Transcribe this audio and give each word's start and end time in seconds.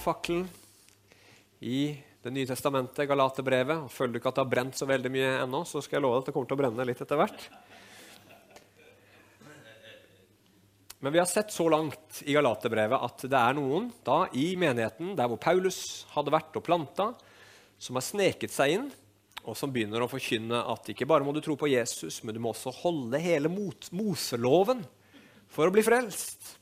brannfakkelen 0.00 0.48
i 1.60 1.98
Det 2.22 2.30
nye 2.30 2.46
testamentet, 2.46 3.08
Galaterbrevet. 3.08 3.84
og 3.84 3.90
Føler 3.90 4.12
du 4.12 4.18
ikke 4.18 4.28
at 4.28 4.36
det 4.36 4.42
har 4.42 4.50
brent 4.50 4.76
så 4.76 4.84
veldig 4.84 5.10
mye 5.12 5.28
ennå, 5.40 5.64
så 5.64 5.80
skal 5.80 5.96
jeg 5.96 6.02
love 6.04 6.18
deg 6.18 6.20
at 6.20 6.26
det 6.28 6.32
kommer 6.34 6.48
til 6.48 6.56
å 6.56 6.60
brenne 6.60 6.84
litt 6.84 7.00
etter 7.00 7.16
hvert. 7.16 7.44
Men 11.00 11.14
vi 11.14 11.20
har 11.20 11.28
sett 11.28 11.52
så 11.52 11.64
langt 11.72 12.20
i 12.28 12.36
Galaterbrevet 12.36 13.06
at 13.06 13.24
det 13.24 13.40
er 13.40 13.56
noen 13.56 13.88
da 14.04 14.26
i 14.36 14.50
menigheten 14.60 15.14
der 15.16 15.30
hvor 15.32 15.40
Paulus 15.40 16.04
hadde 16.12 16.34
vært 16.34 16.58
og 16.60 16.64
planta, 16.66 17.06
som 17.80 17.96
har 17.96 18.04
sneket 18.04 18.52
seg 18.52 18.76
inn, 18.76 18.90
og 19.44 19.56
som 19.56 19.72
begynner 19.72 20.04
å 20.04 20.10
forkynne 20.12 20.60
at 20.60 20.92
ikke 20.92 21.08
bare 21.08 21.24
må 21.24 21.32
du 21.32 21.40
tro 21.44 21.56
på 21.56 21.72
Jesus, 21.72 22.20
men 22.20 22.36
du 22.36 22.42
må 22.44 22.52
også 22.52 22.72
holde 22.82 23.20
hele 23.20 23.48
Moseloven 23.48 24.84
for 25.48 25.68
å 25.68 25.72
bli 25.72 25.84
frelst. 25.84 26.58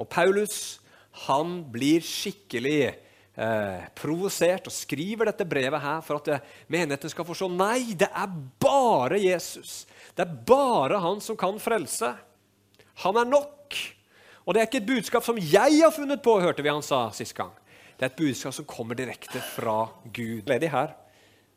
Og 0.00 0.08
Paulus 0.08 0.80
han 1.24 1.56
blir 1.70 2.02
skikkelig 2.04 2.78
eh, 2.90 3.82
provosert 3.94 4.66
og 4.70 4.74
skriver 4.74 5.30
dette 5.30 5.46
brevet 5.46 5.82
her 5.82 6.00
for 6.06 6.18
at 6.18 6.30
eh, 6.34 6.46
menigheten 6.72 7.12
skal 7.12 7.26
forstå 7.28 7.50
nei, 7.54 7.94
det 7.98 8.10
er 8.10 8.32
bare 8.62 9.20
Jesus. 9.22 9.84
Det 10.14 10.26
er 10.26 10.38
bare 10.48 11.02
han 11.02 11.22
som 11.22 11.38
kan 11.38 11.60
frelse. 11.62 12.10
Han 13.06 13.20
er 13.20 13.30
nok. 13.30 13.78
Og 14.44 14.54
det 14.54 14.60
er 14.60 14.68
ikke 14.68 14.82
et 14.82 14.90
budskap 14.90 15.24
som 15.26 15.38
jeg 15.40 15.78
har 15.80 15.94
funnet 15.94 16.22
på, 16.22 16.36
hørte 16.42 16.62
vi 16.62 16.72
han 16.72 16.84
sa 16.84 17.06
sist 17.16 17.36
gang. 17.36 17.54
Det 17.94 18.04
er 18.04 18.10
et 18.10 18.18
budskap 18.18 18.54
som 18.56 18.66
kommer 18.68 18.98
direkte 18.98 19.40
fra 19.54 19.86
Gud. 20.04 20.44
Ledig 20.50 20.72
her 20.74 20.92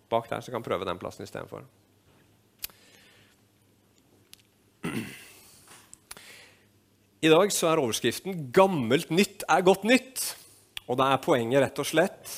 bak 0.07 0.29
der, 0.29 0.41
så 0.41 0.53
kan 0.53 0.63
prøve 0.63 0.85
den 0.87 0.99
plassen 1.01 1.25
istedenfor. 1.25 1.65
I 7.17 7.29
dag 7.33 7.49
så 7.49 7.71
er 7.71 7.79
overskriften 7.81 8.51
'Gammelt 8.53 9.09
nytt 9.09 9.41
er 9.49 9.63
godt 9.65 9.87
nytt'. 9.89 10.35
Og 10.87 10.99
da 10.99 11.09
er 11.11 11.23
poenget 11.23 11.63
rett 11.63 11.79
og 11.81 11.87
slett 11.89 12.33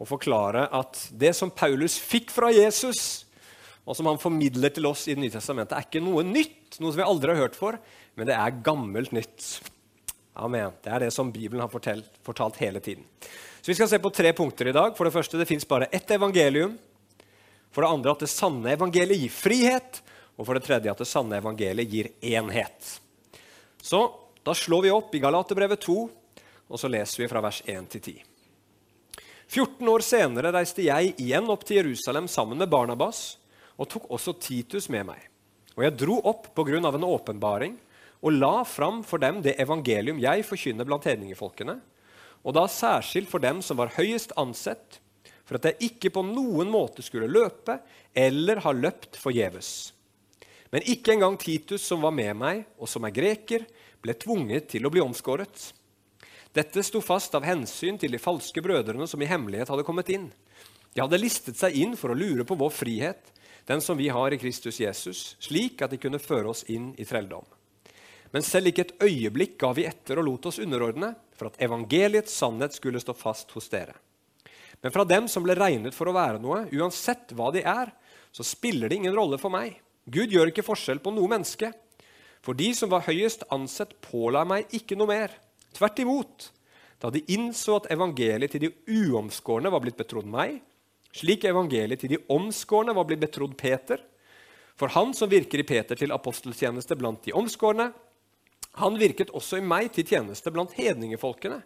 å 0.00 0.06
forklare 0.08 0.64
at 0.72 0.96
det 1.12 1.34
som 1.36 1.52
Paulus 1.52 1.98
fikk 2.00 2.32
fra 2.32 2.48
Jesus, 2.50 3.26
og 3.84 3.94
som 3.94 4.08
han 4.08 4.18
formidler 4.18 4.72
til 4.72 4.88
oss 4.88 5.06
i 5.06 5.14
Det 5.14 5.20
nye 5.20 5.34
testamentet, 5.34 5.76
er 5.76 5.84
ikke 5.84 6.02
noe 6.02 6.24
nytt, 6.24 6.80
noe 6.80 6.90
som 6.90 7.02
vi 7.02 7.06
aldri 7.06 7.34
har 7.34 7.44
hørt 7.44 7.54
for, 7.54 7.78
men 8.16 8.26
det 8.26 8.34
er 8.34 8.62
gammelt 8.64 9.12
nytt. 9.12 9.60
Amen. 10.34 10.72
Det 10.82 10.90
er 10.90 11.04
det 11.04 11.12
som 11.12 11.30
Bibelen 11.30 11.60
har 11.60 11.68
fortalt, 11.68 12.08
fortalt 12.24 12.56
hele 12.56 12.80
tiden. 12.80 13.04
Så 13.60 13.68
Vi 13.68 13.74
skal 13.74 13.88
se 13.88 13.98
på 13.98 14.10
tre 14.10 14.32
punkter 14.32 14.68
i 14.68 14.72
dag. 14.72 14.96
For 14.96 15.04
det 15.04 15.12
første, 15.12 15.38
det 15.38 15.46
fins 15.46 15.68
bare 15.68 15.86
ett 15.92 16.10
evangelium. 16.10 16.78
For 17.70 17.82
det 17.82 17.90
andre, 17.90 18.10
at 18.10 18.20
det 18.20 18.28
sanne 18.28 18.72
evangeliet 18.72 19.20
gir 19.20 19.30
frihet. 19.30 20.00
Og 20.36 20.46
for 20.46 20.54
det 20.54 20.64
tredje, 20.64 20.90
at 20.90 20.98
det 20.98 21.06
sanne 21.06 21.38
evangeliet 21.38 21.88
gir 21.88 22.08
enhet. 22.20 23.03
Så 23.84 24.00
da 24.42 24.54
slår 24.56 24.82
vi 24.82 24.90
opp 24.90 25.14
i 25.14 25.20
Galaterbrevet 25.20 25.82
2, 25.84 25.94
og 26.72 26.80
så 26.80 26.88
leser 26.88 27.20
vi 27.20 27.28
fra 27.28 27.42
vers 27.44 27.60
1 27.68 27.90
til 27.92 28.00
10. 28.00 28.14
14 29.52 29.88
år 29.92 30.04
senere 30.04 30.52
reiste 30.56 30.86
jeg 30.86 31.12
igjen 31.20 31.50
opp 31.52 31.66
til 31.68 31.82
Jerusalem 31.82 32.28
sammen 32.32 32.56
med 32.58 32.70
Barnabas 32.72 33.36
og 33.76 33.90
tok 33.92 34.08
også 34.16 34.32
Titus 34.40 34.88
med 34.88 35.04
meg. 35.10 35.20
Og 35.76 35.84
jeg 35.84 35.96
dro 36.00 36.16
opp 36.24 36.48
på 36.56 36.64
grunn 36.64 36.88
av 36.88 36.96
en 36.96 37.04
åpenbaring 37.06 37.76
og 38.24 38.38
la 38.38 38.62
fram 38.64 39.02
for 39.04 39.20
dem 39.20 39.42
det 39.44 39.58
evangelium 39.60 40.22
jeg 40.22 40.46
forkynner 40.48 40.88
blant 40.88 41.04
hedningefolkene, 41.04 41.76
og 42.44 42.56
da 42.56 42.64
særskilt 42.68 43.28
for 43.28 43.44
dem 43.44 43.60
som 43.64 43.76
var 43.80 43.92
høyest 43.98 44.32
ansett, 44.40 45.00
for 45.44 45.58
at 45.58 45.68
jeg 45.68 45.90
ikke 45.90 46.12
på 46.14 46.24
noen 46.24 46.70
måte 46.72 47.04
skulle 47.04 47.28
løpe 47.28 47.78
eller 48.16 48.64
ha 48.64 48.72
løpt 48.72 49.20
forgjeves. 49.20 49.93
Men 50.74 50.82
ikke 50.90 51.12
engang 51.14 51.36
Titus, 51.38 51.84
som 51.86 52.02
var 52.02 52.10
med 52.10 52.34
meg, 52.34 52.64
og 52.82 52.90
som 52.90 53.04
er 53.06 53.14
greker, 53.14 53.62
ble 54.02 54.16
tvunget 54.18 54.72
til 54.72 54.82
å 54.82 54.90
bli 54.90 55.02
omskåret. 55.04 55.68
Dette 56.54 56.82
sto 56.82 56.98
fast 56.98 57.36
av 57.38 57.46
hensyn 57.46 57.94
til 57.98 58.10
de 58.10 58.18
falske 58.18 58.58
brødrene 58.62 59.06
som 59.06 59.22
i 59.22 59.28
hemmelighet 59.30 59.70
hadde 59.70 59.84
kommet 59.86 60.10
inn. 60.10 60.32
De 60.90 61.02
hadde 61.02 61.20
listet 61.22 61.58
seg 61.58 61.78
inn 61.78 61.94
for 61.98 62.10
å 62.10 62.18
lure 62.18 62.42
på 62.46 62.58
vår 62.58 62.74
frihet, 62.74 63.30
den 63.70 63.78
som 63.86 63.98
vi 63.98 64.10
har 64.10 64.34
i 64.34 64.38
Kristus 64.42 64.80
Jesus, 64.82 65.36
slik 65.38 65.82
at 65.86 65.94
de 65.94 66.00
kunne 66.02 66.18
føre 66.22 66.50
oss 66.50 66.64
inn 66.66 66.90
i 66.98 67.06
trelldom. 67.06 67.46
Men 68.34 68.42
selv 68.42 68.72
ikke 68.72 68.88
et 68.88 68.96
øyeblikk 69.06 69.54
ga 69.62 69.70
vi 69.78 69.86
etter 69.86 70.18
og 70.18 70.26
lot 70.26 70.50
oss 70.50 70.58
underordne, 70.58 71.12
for 71.38 71.52
at 71.52 71.62
evangeliets 71.62 72.34
sannhet 72.34 72.74
skulle 72.74 73.02
stå 73.02 73.14
fast 73.14 73.54
hos 73.54 73.70
dere. 73.70 73.94
Men 74.82 74.90
fra 74.90 75.06
dem 75.06 75.30
som 75.30 75.46
ble 75.46 75.54
regnet 75.54 75.94
for 75.94 76.10
å 76.10 76.18
være 76.18 76.42
noe, 76.42 76.64
uansett 76.74 77.30
hva 77.38 77.54
de 77.54 77.62
er, 77.62 77.94
så 78.34 78.42
spiller 78.42 78.90
det 78.90 78.98
ingen 78.98 79.14
rolle 79.14 79.38
for 79.38 79.54
meg. 79.54 79.78
Gud 80.04 80.32
gjør 80.32 80.50
ikke 80.50 80.66
forskjell 80.66 81.00
på 81.04 81.12
noe 81.14 81.30
menneske. 81.30 81.70
For 82.44 82.56
de 82.56 82.68
som 82.76 82.90
var 82.92 83.06
høyest 83.06 83.46
ansett, 83.54 83.94
påla 84.04 84.44
meg 84.48 84.72
ikke 84.76 84.98
noe 85.00 85.08
mer. 85.08 85.32
Tvert 85.74 86.02
imot. 86.02 86.50
Da 87.00 87.10
de 87.12 87.24
innså 87.32 87.78
at 87.80 87.90
evangeliet 87.92 88.52
til 88.54 88.66
de 88.66 88.72
uomskårne 88.84 89.72
var 89.72 89.82
blitt 89.84 89.98
betrodd 89.98 90.28
meg, 90.30 90.60
slik 91.14 91.46
evangeliet 91.48 92.02
til 92.02 92.14
de 92.14 92.20
omskårne 92.32 92.94
var 92.96 93.06
blitt 93.08 93.22
betrodd 93.22 93.56
Peter. 93.60 94.02
For 94.76 94.92
han 94.92 95.14
som 95.16 95.30
virker 95.30 95.62
i 95.62 95.66
Peter 95.66 95.98
til 95.98 96.12
aposteltjeneste 96.14 96.96
blant 96.98 97.22
de 97.24 97.34
omskårne, 97.36 97.92
han 98.74 98.96
virket 98.98 99.30
også 99.30 99.60
i 99.60 99.64
meg 99.64 99.92
til 99.94 100.06
tjeneste 100.08 100.50
blant 100.50 100.72
hedningefolkene. 100.74 101.60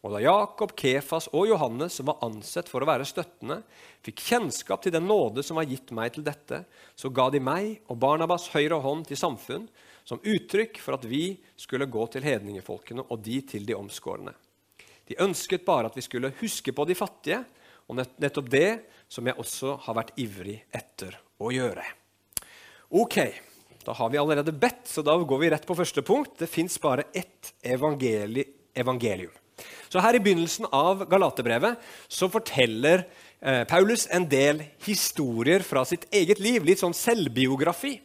Og 0.00 0.14
da 0.14 0.20
Jakob, 0.24 0.72
Kefas 0.80 1.26
og 1.36 1.50
Johannes, 1.50 1.98
som 1.98 2.08
var 2.08 2.22
ansett 2.24 2.70
for 2.72 2.80
å 2.80 2.88
være 2.88 3.04
støttende, 3.08 3.58
fikk 4.00 4.22
kjennskap 4.30 4.80
til 4.84 4.94
den 4.94 5.04
nåde 5.08 5.44
som 5.44 5.60
var 5.60 5.68
gitt 5.68 5.92
meg 5.96 6.14
til 6.14 6.24
dette, 6.24 6.62
så 6.96 7.10
ga 7.12 7.28
de 7.32 7.42
meg 7.44 7.82
og 7.90 7.98
Barnabas 8.00 8.48
høyre 8.54 8.80
hånd 8.80 9.04
til 9.10 9.20
samfunn 9.20 9.66
som 10.08 10.22
uttrykk 10.24 10.80
for 10.80 10.96
at 10.96 11.04
vi 11.04 11.34
skulle 11.60 11.90
gå 11.90 12.06
til 12.14 12.24
hedningefolkene 12.24 13.04
og 13.12 13.20
de 13.26 13.42
til 13.52 13.68
de 13.68 13.76
omskårne. 13.76 14.32
De 15.10 15.18
ønsket 15.20 15.66
bare 15.66 15.90
at 15.90 15.98
vi 15.98 16.06
skulle 16.06 16.32
huske 16.40 16.72
på 16.72 16.86
de 16.88 16.96
fattige, 16.96 17.42
og 17.90 17.98
nettopp 17.98 18.48
det 18.48 18.70
som 19.10 19.26
jeg 19.26 19.36
også 19.42 19.74
har 19.84 19.96
vært 19.98 20.14
ivrig 20.22 20.56
etter 20.70 21.16
å 21.42 21.50
gjøre. 21.52 21.84
Ok, 22.94 23.18
da 23.84 23.94
har 23.98 24.12
vi 24.12 24.20
allerede 24.22 24.54
bedt, 24.54 24.86
så 24.88 25.02
da 25.02 25.16
går 25.18 25.42
vi 25.42 25.50
rett 25.50 25.66
på 25.66 25.76
første 25.78 26.04
punkt. 26.06 26.38
Det 26.38 26.48
fins 26.50 26.78
bare 26.80 27.08
ett 27.12 27.52
evangelium. 27.66 29.34
Så 29.90 30.02
her 30.02 30.16
I 30.16 30.22
begynnelsen 30.22 30.68
av 30.72 31.06
Galaterbrevet 31.10 31.80
så 32.08 32.28
forteller 32.32 33.04
eh, 33.40 33.64
Paulus 33.70 34.06
en 34.10 34.28
del 34.30 34.62
historier 34.86 35.64
fra 35.66 35.84
sitt 35.88 36.06
eget 36.14 36.42
liv. 36.42 36.64
Litt 36.66 36.82
sånn 36.82 36.96
selvbiografi. 36.96 37.98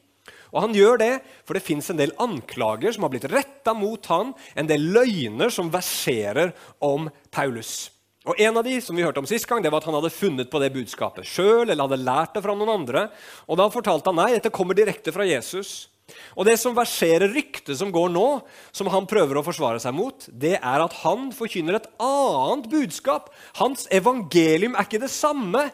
Og 0.56 0.62
Han 0.64 0.76
gjør 0.78 1.02
det 1.02 1.12
for 1.44 1.58
det 1.58 1.66
fins 1.66 1.90
en 1.92 2.00
del 2.00 2.14
anklager 2.22 2.96
som 2.96 3.04
har 3.06 3.12
blitt 3.12 3.28
retta 3.32 3.74
mot 3.76 4.08
han, 4.08 4.32
en 4.56 4.70
del 4.70 4.88
løgner 4.96 5.52
som 5.52 5.72
verserer 5.74 6.54
om 6.80 7.10
Paulus. 7.34 7.90
Og 8.26 8.40
En 8.42 8.58
av 8.58 8.64
de 8.66 8.80
som 8.82 8.96
vi 8.98 9.04
hørte 9.06 9.22
om 9.22 9.28
sist 9.30 9.46
gang, 9.46 9.62
det 9.62 9.70
var 9.70 9.84
at 9.84 9.90
han 9.90 9.98
hadde 10.00 10.14
funnet 10.14 10.50
på 10.50 10.62
det 10.62 10.72
budskapet 10.74 11.28
sjøl 11.30 11.68
eller 11.68 11.86
hadde 11.86 12.02
lært 12.02 12.34
det 12.34 12.42
fra 12.46 12.56
noen 12.58 12.72
andre. 12.74 13.10
Og 13.46 13.60
Da 13.60 13.68
fortalte 13.70 14.10
han 14.10 14.18
nei, 14.24 14.32
dette 14.34 14.54
kommer 14.54 14.78
direkte 14.78 15.14
fra 15.14 15.28
Jesus. 15.28 15.92
Og 16.38 16.46
Det 16.46 16.56
som 16.62 16.76
verserer 16.78 17.32
ryktet 17.34 17.78
som 17.80 17.92
går 17.94 18.12
nå, 18.14 18.28
som 18.76 18.90
han 18.94 19.08
prøver 19.10 19.40
å 19.40 19.46
forsvare 19.46 19.82
seg 19.82 19.96
mot, 19.98 20.28
det 20.30 20.56
er 20.60 20.84
at 20.84 20.98
han 21.02 21.32
forkynner 21.34 21.80
et 21.80 21.90
annet 22.04 22.70
budskap. 22.70 23.32
Hans 23.58 23.88
evangelium 23.90 24.76
er 24.76 24.86
ikke 24.86 25.02
det 25.02 25.14
samme 25.14 25.66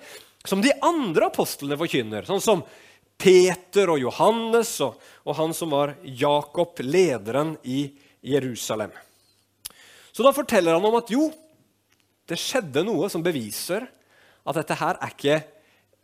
som 0.48 0.64
de 0.64 0.72
andre 0.86 1.28
apostlene 1.28 1.78
forkynner. 1.78 2.26
Sånn 2.30 2.44
som 2.44 2.64
Peter 3.22 3.92
og 3.94 4.02
Johannes 4.02 4.74
og, 4.86 4.98
og 5.28 5.38
han 5.38 5.54
som 5.54 5.74
var 5.76 5.96
Jakob, 6.04 6.80
lederen 6.82 7.54
i 7.68 7.84
Jerusalem. 8.26 8.94
Så 10.12 10.26
da 10.26 10.34
forteller 10.36 10.76
han 10.78 10.86
om 10.88 10.98
at 11.00 11.12
jo, 11.14 11.30
det 12.30 12.40
skjedde 12.40 12.86
noe 12.88 13.10
som 13.12 13.24
beviser 13.26 13.86
at 14.48 14.58
dette 14.58 14.78
her 14.80 14.98
er 14.98 15.14
ikke 15.14 15.38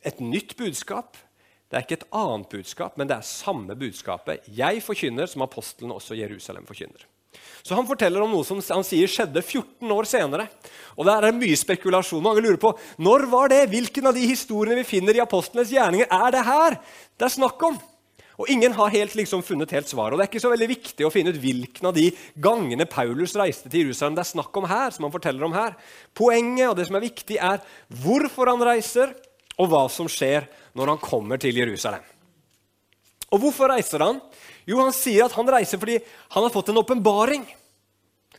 et 0.05 0.19
nytt 0.21 0.53
budskap. 0.59 1.17
Det 1.67 1.75
er 1.75 1.83
ikke 1.83 1.97
et 1.99 2.09
annet 2.15 2.49
budskap, 2.51 2.95
men 2.95 3.09
det 3.09 3.17
er 3.17 3.27
samme 3.27 3.75
budskapet 3.75 4.45
jeg 4.55 4.79
forkynner, 4.85 5.27
som 5.27 5.43
apostlene 5.43 5.97
også 5.97 6.15
Jerusalem 6.15 6.67
forkynner. 6.67 7.03
Så 7.63 7.75
Han 7.75 7.87
forteller 7.87 8.23
om 8.23 8.31
noe 8.31 8.45
som 8.47 8.61
han 8.63 8.85
sier 8.87 9.09
skjedde 9.11 9.43
14 9.43 9.91
år 9.91 10.07
senere. 10.07 10.47
Og 10.95 11.05
Der 11.05 11.17
er 11.17 11.27
det 11.27 11.41
mye 11.41 11.57
spekulasjon. 11.59 12.23
Mange 12.23 12.41
lurer 12.41 12.57
på 12.61 12.71
når 12.97 13.27
var 13.29 13.51
det? 13.51 13.67
Hvilken 13.69 14.07
av 14.07 14.15
de 14.15 14.23
historiene 14.25 14.79
vi 14.79 14.87
finner 14.87 15.17
i 15.17 15.23
apostlenes 15.23 15.73
gjerninger, 15.73 16.07
er 16.07 16.31
det 16.31 16.47
her 16.47 16.79
det 17.17 17.27
er 17.27 17.35
snakk 17.35 17.61
om? 17.67 17.77
Og 18.37 18.49
Ingen 18.53 18.75
har 18.77 18.93
helt 18.93 19.15
liksom 19.17 19.41
funnet 19.43 19.71
helt 19.73 19.89
svar. 19.89 20.13
Og 20.13 20.17
Det 20.17 20.27
er 20.27 20.31
ikke 20.31 20.45
så 20.45 20.53
veldig 20.53 20.69
viktig 20.69 21.05
å 21.05 21.11
finne 21.11 21.33
ut 21.33 21.41
hvilken 21.41 21.89
av 21.89 21.95
de 21.97 22.11
gangene 22.37 22.85
Paulus 22.85 23.35
reiste 23.35 23.69
til 23.69 23.87
Jerusalem 23.87 24.15
det 24.15 24.23
er 24.23 24.33
snakk 24.35 24.57
om 24.57 24.69
her. 24.69 24.91
som 24.91 25.03
han 25.03 25.11
forteller 25.11 25.43
om 25.43 25.53
her. 25.53 25.75
Poenget 26.13 26.69
og 26.69 26.77
det 26.77 26.87
som 26.87 26.95
er 26.95 27.07
viktig, 27.09 27.37
er 27.37 27.59
hvorfor 27.89 28.47
han 28.47 28.61
reiser, 28.61 29.13
og 29.57 29.71
hva 29.71 29.83
som 29.91 30.09
skjer 30.11 30.47
når 30.77 30.93
han 30.93 31.01
kommer 31.01 31.41
til 31.41 31.57
Jerusalem. 31.57 32.03
Og 33.33 33.41
hvorfor 33.43 33.73
reiser 33.73 34.03
han? 34.05 34.21
Jo, 34.67 34.79
Han 34.83 34.95
sier 34.95 35.25
at 35.25 35.35
han 35.35 35.49
reiser 35.51 35.79
fordi 35.79 35.97
han 36.31 36.43
har 36.43 36.53
fått 36.53 36.69
en 36.71 36.79
åpenbaring. 36.79 37.43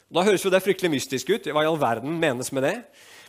Da 0.09 0.25
høres 0.25 0.45
jo 0.45 0.53
det 0.53 0.63
fryktelig 0.65 0.95
mystisk 0.95 1.31
ut. 1.35 1.49
Hva 1.53 1.65
i 1.65 1.69
all 1.69 1.81
verden 1.81 2.17
menes 2.21 2.53
med 2.53 2.65
det? 2.65 2.77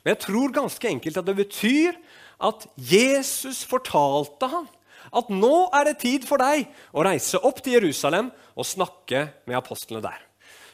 Men 0.03 0.13
jeg 0.13 0.23
tror 0.23 0.55
ganske 0.55 0.87
enkelt 0.87 1.19
at 1.19 1.27
det 1.27 1.35
betyr 1.35 1.97
at 2.39 2.63
Jesus 2.77 3.65
fortalte 3.67 4.47
han 4.47 4.69
at 5.15 5.31
nå 5.33 5.67
er 5.75 5.89
det 5.89 5.99
tid 6.03 6.25
for 6.27 6.39
deg 6.39 6.69
å 6.93 7.03
reise 7.03 7.39
opp 7.43 7.59
til 7.63 7.79
Jerusalem 7.79 8.29
og 8.55 8.67
snakke 8.67 9.25
med 9.49 9.57
apostlene 9.59 10.03
der. 10.05 10.28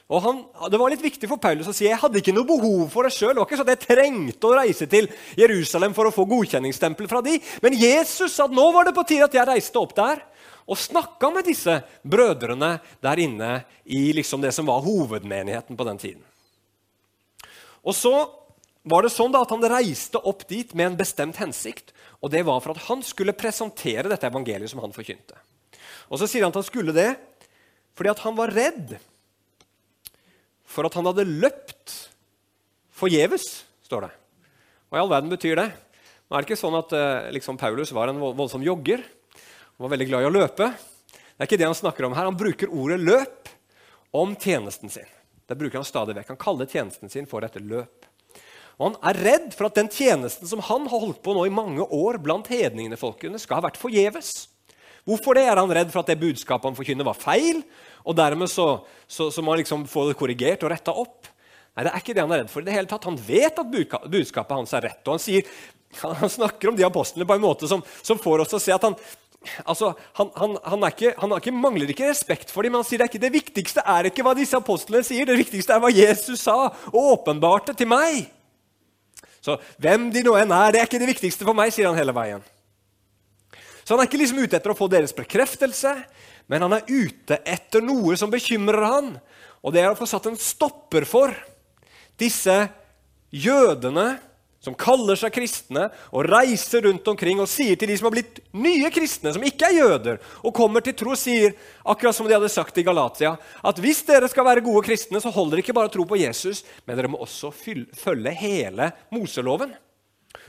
Og 0.06 0.22
han, 0.22 0.44
Det 0.70 0.78
var 0.78 0.94
litt 0.94 1.02
viktig 1.02 1.28
for 1.30 1.42
Paulus 1.42 1.70
å 1.70 1.74
si 1.74 1.88
jeg 1.88 1.98
hadde 1.98 2.20
ikke 2.22 2.34
noe 2.36 2.46
behov 2.46 2.86
for 2.94 3.08
det 3.08 3.16
sjøl. 3.16 3.42
Sånn 3.42 3.72
jeg 3.74 3.82
trengte 3.82 4.50
å 4.50 4.58
reise 4.60 4.86
til 4.90 5.10
Jerusalem 5.38 5.96
for 5.98 6.10
å 6.10 6.14
få 6.14 6.28
godkjenningstempel 6.30 7.10
fra 7.10 7.24
de. 7.26 7.40
Men 7.64 7.78
Jesus 7.80 8.36
sa 8.36 8.46
at 8.46 8.54
nå 8.54 8.68
var 8.76 8.86
det 8.86 8.94
på 8.98 9.06
tide 9.10 9.26
at 9.26 9.34
jeg 9.34 9.50
reiste 9.50 9.82
opp 9.82 9.96
der 9.98 10.22
og 10.66 10.80
snakka 10.82 11.30
med 11.34 11.46
disse 11.46 11.78
brødrene 12.02 12.80
der 13.04 13.22
inne 13.22 13.52
i 13.86 14.10
liksom 14.18 14.42
det 14.42 14.54
som 14.54 14.66
var 14.66 14.82
hovedmenigheten 14.86 15.78
på 15.78 15.86
den 15.90 16.02
tiden. 16.02 16.24
Og 17.86 17.94
så 17.94 18.14
var 18.86 19.06
det 19.06 19.14
sånn 19.14 19.34
da 19.34 19.42
at 19.42 19.54
Han 19.54 19.66
reiste 19.66 20.22
opp 20.22 20.46
dit 20.50 20.74
med 20.78 20.92
en 20.92 20.98
bestemt 20.98 21.38
hensikt. 21.42 21.94
og 22.22 22.30
Det 22.32 22.46
var 22.46 22.62
for 22.62 22.74
at 22.74 22.86
han 22.90 23.02
skulle 23.02 23.34
presentere 23.34 24.10
dette 24.10 24.28
evangeliet 24.28 24.70
som 24.70 24.82
han 24.82 24.94
forkynte. 24.94 25.38
Og 26.10 26.20
Så 26.20 26.28
sier 26.28 26.46
han 26.46 26.54
at 26.54 26.62
han 26.62 26.70
skulle 26.70 26.94
det 26.94 27.16
fordi 27.96 28.10
at 28.12 28.20
han 28.20 28.36
var 28.36 28.52
redd 28.52 28.98
for 30.66 30.88
at 30.88 30.96
han 30.98 31.08
hadde 31.08 31.28
løpt 31.30 31.96
forgjeves, 32.96 33.66
står 33.86 34.08
det. 34.08 34.14
Hva 34.90 35.00
i 35.00 35.04
all 35.04 35.12
verden 35.12 35.34
betyr 35.34 35.60
det? 35.60 35.70
Nå 36.26 36.36
er 36.36 36.42
det 36.42 36.50
ikke 36.50 36.60
sånn 36.60 36.78
at 36.78 36.94
eh, 36.96 37.30
liksom, 37.36 37.58
Paulus 37.62 37.94
var 37.94 38.10
en 38.10 38.22
voldsom 38.22 38.64
jogger 38.66 39.04
og 39.76 39.86
var 39.86 39.94
veldig 39.94 40.08
glad 40.10 40.26
i 40.26 40.30
å 40.30 40.34
løpe. 40.34 40.70
Det 41.14 41.44
er 41.44 41.50
ikke 41.50 41.60
det 41.60 41.68
han 41.68 41.78
snakker 41.78 42.08
om 42.08 42.16
her. 42.16 42.30
Han 42.30 42.40
bruker 42.40 42.72
ordet 42.72 43.02
'løp' 43.04 43.52
om 44.16 44.34
tjenesten 44.40 44.90
sin. 44.90 45.08
Det 45.46 45.58
bruker 45.60 45.82
Han 45.82 45.86
stadig 45.86 46.16
vekk. 46.16 46.32
Han 46.34 46.42
kaller 46.42 46.70
tjenesten 46.70 47.12
sin 47.12 47.28
for 47.30 47.44
et 47.46 47.58
løp. 47.60 48.08
Og 48.80 48.90
Han 48.90 48.98
er 49.12 49.20
redd 49.28 49.50
for 49.56 49.68
at 49.68 49.76
den 49.78 49.92
tjenesten 49.92 50.48
som 50.48 50.64
han 50.64 50.88
har 50.88 51.04
holdt 51.04 51.22
på 51.24 51.36
nå 51.36 51.46
i 51.46 51.54
mange 51.54 51.84
år 51.84 52.18
blant 52.24 52.48
hedningene, 52.48 52.98
folkene, 53.00 53.40
skal 53.40 53.60
ha 53.60 53.68
vært 53.68 53.80
forgjeves. 53.80 54.48
Hvorfor 55.06 55.38
det? 55.38 55.46
Er 55.46 55.62
han 55.62 55.74
redd 55.78 55.92
for 55.94 56.02
at 56.02 56.10
det 56.10 56.22
budskapet 56.22 56.66
han 56.66 56.78
forkynner, 56.78 57.06
var 57.06 57.18
feil? 57.20 57.62
Og 58.06 58.18
dermed 58.18 58.50
så, 58.50 58.82
så, 59.08 59.30
så 59.34 59.44
må 59.46 59.54
han 59.54 59.62
liksom 59.62 59.86
få 59.90 60.08
det 60.10 60.18
korrigert 60.18 60.66
og 60.66 60.74
retta 60.74 60.96
opp? 60.98 61.30
Nei, 61.76 61.86
det 61.86 61.92
er 61.92 62.02
ikke 62.02 62.16
det 62.16 62.24
han 62.24 62.34
er 62.34 62.42
redd 62.44 62.52
for. 62.54 62.64
i 62.64 62.70
det 62.70 62.78
hele 62.78 62.90
tatt. 62.90 63.06
Han 63.10 63.20
vet 63.20 63.60
at 63.62 63.76
budskapet 64.08 64.56
hans 64.56 64.74
er 64.74 64.88
rett. 64.88 65.02
og 65.06 65.18
Han, 65.18 65.22
sier, 65.22 65.46
han 66.02 66.32
snakker 66.32 66.72
om 66.72 66.80
de 66.80 66.88
apostlene 66.88 67.28
på 67.28 67.38
en 67.38 67.44
måte 67.44 67.70
som, 67.70 67.84
som 68.02 68.22
får 68.22 68.46
oss 68.46 68.54
til 68.54 68.60
å 68.60 68.64
se 68.64 68.76
at 68.76 68.88
han, 68.88 68.96
altså, 69.66 69.92
han, 70.18 70.32
han, 70.40 70.56
han, 70.64 70.88
ikke, 70.90 71.14
han 71.20 71.36
ikke, 71.38 71.54
mangler 71.54 71.92
ikke 71.92 72.10
respekt 72.10 72.54
for 72.54 72.66
dem, 72.66 72.74
men 72.74 72.82
han 72.82 72.88
sier 72.88 73.04
det, 73.04 73.12
ikke, 73.12 73.22
det 73.28 73.34
viktigste 73.36 73.86
er 73.96 74.10
ikke 74.10 74.26
hva 74.26 74.34
disse 74.38 74.58
apostlene 74.58 75.06
sier, 75.06 75.28
det 75.28 75.38
viktigste 75.44 75.76
er 75.76 75.84
hva 75.84 75.92
Jesus 75.94 76.48
sa 76.48 76.58
og 76.72 77.12
åpenbarte 77.20 77.76
til 77.78 77.92
meg. 77.92 78.26
Så 79.46 79.60
hvem 79.78 80.10
de 80.14 80.24
nå 80.26 80.34
enn 80.40 80.54
er, 80.56 80.74
det 80.74 80.82
er 80.82 80.90
ikke 80.90 81.04
det 81.04 81.12
viktigste 81.12 81.46
for 81.46 81.58
meg, 81.58 81.74
sier 81.76 81.92
han 81.92 82.00
hele 82.00 82.16
veien. 82.16 82.42
Så 83.86 83.94
han 83.94 84.02
er 84.02 84.10
ikke 84.10 84.18
liksom 84.18 84.42
ute 84.42 84.58
etter 84.58 84.74
å 84.74 84.78
få 84.78 84.90
deres 84.90 85.14
bekreftelse, 85.14 85.94
men 86.50 86.66
han 86.66 86.74
er 86.74 86.88
ute 86.90 87.38
etter 87.46 87.86
noe 87.86 88.18
som 88.18 88.32
bekymrer 88.34 88.86
han, 88.90 89.12
og 89.62 89.74
det 89.74 89.84
er 89.84 89.92
å 89.92 89.98
få 89.98 90.08
satt 90.10 90.26
en 90.30 90.40
stopper 90.42 91.06
for 91.10 91.34
disse 92.18 92.56
jødene 93.30 94.16
som 94.66 94.74
kaller 94.74 95.18
seg 95.20 95.34
kristne, 95.36 95.90
og 96.10 96.26
reiser 96.26 96.88
rundt 96.88 97.06
omkring 97.12 97.38
og 97.44 97.50
sier 97.50 97.78
til 97.78 97.92
de 97.92 97.98
som 98.00 98.08
har 98.08 98.16
blitt 98.16 98.42
nye 98.58 98.90
kristne, 98.94 99.30
som 99.36 99.44
ikke 99.46 99.70
er 99.70 99.78
jøder, 99.78 100.18
og 100.42 100.56
kommer 100.58 100.82
til 100.82 100.96
tro, 100.98 101.14
sier, 101.20 101.54
akkurat 101.86 102.18
som 102.18 102.26
de 102.26 102.34
hadde 102.34 102.50
sagt 102.50 102.82
i 102.82 102.86
Galatia, 102.88 103.36
at 103.38 103.82
hvis 103.84 104.02
dere 104.08 104.30
skal 104.32 104.48
være 104.48 104.66
gode 104.66 104.82
kristne, 104.88 105.22
så 105.22 105.34
holder 105.34 105.60
det 105.60 105.68
ikke 105.68 105.78
bare 105.78 105.92
å 105.92 105.94
tro 105.94 106.08
på 106.10 106.18
Jesus, 106.18 106.64
men 106.88 106.98
dere 106.98 107.12
må 107.14 107.22
også 107.22 107.54
følge 107.54 108.38
hele 108.42 108.90
Moseloven. 109.14 109.76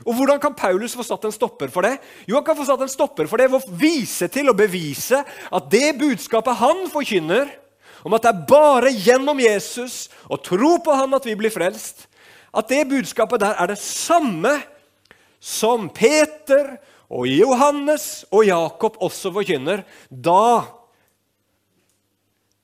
Og 0.05 0.13
Hvordan 0.13 0.39
kan 0.41 0.55
Paulus 0.57 0.93
få 0.97 1.05
satt 1.05 1.25
en 1.25 1.33
stopper 1.33 1.71
for 1.73 1.85
det? 1.85 1.97
Jo, 2.27 2.37
Han 2.37 2.45
kan 2.45 2.57
få 2.57 2.67
satt 2.67 2.83
en 2.85 2.91
stopper 2.91 3.29
for 3.29 3.37
det 3.41 3.49
ved 3.51 3.63
å 3.63 3.77
vise 3.79 4.27
til 4.29 4.51
og 4.51 4.59
bevise 4.59 5.23
at 5.25 5.71
det 5.71 5.95
budskapet 5.97 6.59
han 6.61 6.85
forkynner, 6.93 7.49
om 8.05 8.13
at 8.13 8.23
det 8.23 8.29
er 8.29 8.45
bare 8.47 8.93
gjennom 8.93 9.39
Jesus 9.41 10.07
og 10.29 10.43
tro 10.45 10.77
på 10.83 10.93
han 10.95 11.17
at 11.17 11.25
vi 11.25 11.35
blir 11.39 11.51
frelst, 11.51 12.05
at 12.53 12.69
det 12.69 12.85
budskapet 12.89 13.41
der 13.41 13.57
er 13.57 13.71
det 13.73 13.79
samme 13.81 14.53
som 15.39 15.89
Peter 15.93 16.77
og 17.09 17.27
Johannes 17.29 18.25
og 18.31 18.45
Jakob 18.47 18.97
også 19.03 19.31
forkynner, 19.35 19.83
da 20.09 20.65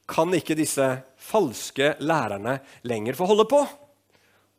kan 0.10 0.34
ikke 0.36 0.58
disse 0.58 0.86
falske 1.24 1.94
lærerne 2.04 2.60
lenger 2.84 3.16
få 3.18 3.28
holde 3.30 3.48
på. 3.50 3.64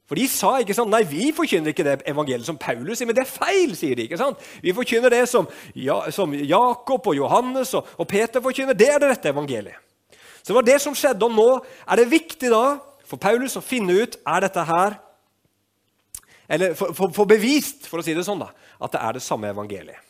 For 0.04 0.20
de 0.20 0.26
sa 0.28 0.58
ikke 0.60 0.76
sant, 0.76 0.92
Nei, 0.92 1.00
vi 1.08 1.30
forkynner 1.32 1.72
ikke 1.72 1.86
det 1.86 1.94
evangeliet 2.10 2.46
som 2.46 2.58
Paulus 2.60 3.00
sier, 3.00 3.08
men 3.08 3.16
det 3.16 3.24
er 3.24 3.30
feil, 3.30 3.72
sier 3.76 3.96
de. 3.96 4.04
ikke 4.04 4.20
sant? 4.20 4.42
Vi 4.62 4.74
forkynner 4.76 5.12
det 5.12 5.22
som, 5.30 5.48
ja, 5.80 6.02
som 6.12 6.34
Jakob 6.36 7.08
og 7.08 7.16
Johannes 7.16 7.72
og, 7.78 7.88
og, 7.96 8.08
Peter 8.10 8.44
forkynner. 8.44 8.76
Det 8.76 8.90
er 8.92 9.00
det 9.00 9.14
rette 9.14 9.32
evangeliet. 9.32 9.80
Så 10.42 10.52
det 10.52 10.58
var 10.58 10.66
det 10.68 10.80
som 10.84 10.96
skjedde, 10.96 11.24
og 11.24 11.32
nå 11.32 11.48
er 11.88 12.02
det 12.02 12.10
viktig 12.12 12.50
da 12.52 12.64
for 13.08 13.20
Paulus 13.20 13.56
å 13.56 13.64
finne 13.64 13.96
ut 14.04 14.18
er 14.20 14.44
dette 14.44 14.64
her 14.68 14.98
eller 16.52 16.74
få 16.76 17.24
bevist 17.24 17.86
for 17.88 18.00
å 18.00 18.04
si 18.04 18.12
det 18.12 18.26
sånn 18.26 18.42
da, 18.42 18.50
at 18.84 18.92
det 18.92 19.00
er 19.00 19.16
det 19.16 19.24
samme 19.24 19.48
evangeliet. 19.48 20.00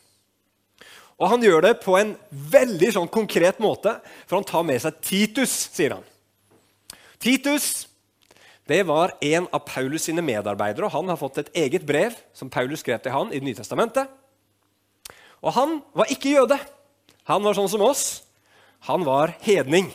Og 1.15 1.29
Han 1.31 1.43
gjør 1.43 1.61
det 1.63 1.77
på 1.79 1.95
en 1.95 2.11
veldig 2.29 2.89
sånn 2.91 3.07
konkret 3.07 3.61
måte, 3.63 3.93
for 4.27 4.35
han 4.35 4.47
tar 4.47 4.65
med 4.67 4.81
seg 4.83 4.97
Titus. 4.99 5.53
sier 5.71 5.95
han. 5.95 6.03
Titus 7.23 7.87
det 8.69 8.81
var 8.89 9.13
en 9.21 9.47
av 9.53 9.61
Paulus 9.67 10.07
sine 10.07 10.23
medarbeidere, 10.25 10.87
og 10.87 10.95
han 10.95 11.11
har 11.11 11.19
fått 11.21 11.37
et 11.43 11.51
eget 11.65 11.85
brev 11.85 12.15
som 12.33 12.49
Paulus 12.49 12.81
skrev 12.81 13.01
til 13.03 13.13
han 13.13 13.29
i 13.29 13.39
Det 13.39 13.45
nye 13.45 13.59
testamentet. 13.59 14.09
Og 15.45 15.53
Han 15.53 15.81
var 15.93 16.09
ikke 16.09 16.33
jøde. 16.33 16.57
Han 17.29 17.43
var 17.43 17.53
sånn 17.53 17.69
som 17.69 17.83
oss. 17.85 18.23
Han 18.89 19.05
var 19.05 19.35
hedning. 19.45 19.91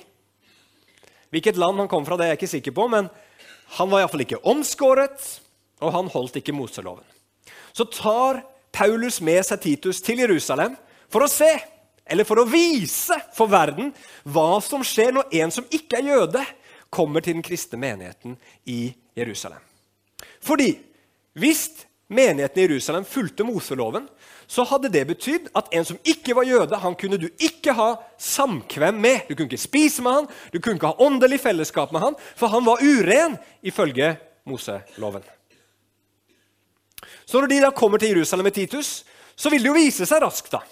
Hvilket 1.31 1.59
land 1.59 1.79
han 1.79 1.89
kom 1.91 2.07
fra, 2.07 2.17
det 2.17 2.27
er 2.27 2.33
jeg 2.35 2.41
ikke 2.41 2.55
sikker 2.55 2.75
på, 2.75 2.87
men 2.91 3.11
han 3.79 3.91
var 3.91 4.03
iallfall 4.03 4.23
ikke 4.23 4.43
omskåret 4.51 5.41
og 5.81 5.93
han 5.95 6.11
holdt 6.13 6.39
ikke 6.41 6.55
Moseloven. 6.55 7.05
Så 7.73 7.87
tar 7.89 8.43
Paulus 8.75 9.21
med 9.25 9.43
seg 9.47 9.63
Titus 9.63 10.01
til 10.05 10.23
Jerusalem 10.23 10.77
for 11.11 11.25
å 11.25 11.31
se, 11.31 11.51
eller 12.11 12.27
for 12.27 12.43
å 12.43 12.49
vise 12.49 13.17
for 13.37 13.51
verden, 13.51 13.93
hva 14.25 14.61
som 14.65 14.85
skjer 14.87 15.15
når 15.15 15.37
en 15.43 15.55
som 15.55 15.67
ikke 15.71 16.01
er 16.01 16.11
jøde, 16.11 16.45
kommer 16.91 17.23
til 17.25 17.37
den 17.37 17.45
kristne 17.47 17.79
menigheten 17.79 18.37
i 18.67 18.93
Jerusalem. 19.17 19.63
Fordi 20.43 20.73
hvis 21.39 21.69
menigheten 22.11 22.59
i 22.59 22.67
Jerusalem 22.67 23.05
fulgte 23.05 23.45
Moseloven, 23.47 24.09
så 24.51 24.65
hadde 24.67 24.91
det 24.91 25.07
betydd 25.07 25.51
at 25.55 25.71
en 25.73 25.85
som 25.87 25.99
ikke 26.05 26.35
var 26.35 26.49
jøde, 26.49 26.77
han 26.83 26.97
kunne 26.99 27.21
du 27.23 27.29
ikke 27.39 27.73
ha 27.79 27.93
samkvem 28.19 28.99
med. 28.99 29.29
Du 29.29 29.35
kunne 29.35 29.47
ikke 29.47 29.63
spise 29.63 30.03
med 30.03 30.19
han, 30.19 30.27
du 30.53 30.59
kunne 30.59 30.75
ikke 30.81 30.91
ha 30.91 31.07
åndelig 31.07 31.39
fellesskap 31.41 31.93
med 31.95 32.03
han, 32.03 32.19
for 32.37 32.51
han 32.51 32.67
var 32.67 32.83
uren 32.83 33.39
ifølge 33.63 34.17
Moseloven. 34.45 35.23
Så 37.27 37.39
når 37.39 37.47
de 37.47 37.61
da 37.63 37.71
kommer 37.71 37.99
til 37.99 38.11
Jerusalem 38.11 38.45
med 38.45 38.59
Titus, 38.59 39.05
så 39.37 39.51
vil 39.51 39.63
det 39.63 39.71
jo 39.71 39.79
vise 39.79 40.07
seg 40.07 40.23
raskt. 40.25 40.51
da. 40.53 40.65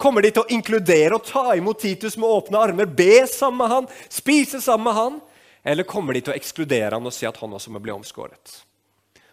Kommer 0.00 0.24
de 0.24 0.32
til 0.34 0.42
å 0.42 0.50
inkludere 0.52 1.16
og 1.16 1.26
ta 1.28 1.52
imot 1.54 1.80
Titus 1.84 2.18
med 2.18 2.28
åpne 2.28 2.60
armer, 2.60 2.88
be 2.90 3.22
sammen 3.30 3.62
med 3.62 3.72
han, 3.72 3.88
spise 4.12 4.60
sammen 4.64 4.88
med 4.88 4.98
han? 4.98 5.18
Eller 5.64 5.86
kommer 5.88 6.16
de 6.16 6.24
til 6.26 6.34
å 6.34 6.36
ekskludere 6.36 6.98
han 6.98 7.06
og 7.06 7.14
si 7.14 7.26
at 7.28 7.38
han 7.40 7.54
også 7.56 7.72
må 7.72 7.82
bli 7.82 7.94
omskåret? 7.94 8.58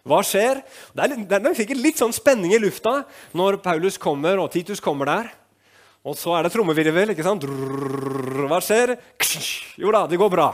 Hva 0.06 0.18
skjer? 0.26 0.62
Det 0.94 1.04
er, 1.04 1.14
det 1.30 1.38
er 1.38 1.58
sikkert 1.58 1.82
litt 1.82 2.00
sånn 2.00 2.14
spenning 2.14 2.54
i 2.56 2.62
lufta 2.62 3.02
når 3.38 3.60
Paulus 3.62 3.98
kommer 4.02 4.40
og 4.42 4.50
Titus 4.54 4.82
kommer 4.82 5.10
der. 5.10 5.28
Og 6.02 6.16
så 6.18 6.34
er 6.34 6.46
det 6.46 6.50
trommevirvel. 6.54 7.12
ikke 7.12 7.26
sant? 7.26 7.44
Hva 7.46 8.58
skjer? 8.64 8.96
Jo 9.78 9.92
da, 9.94 10.06
det 10.10 10.18
går 10.18 10.32
bra. 10.32 10.48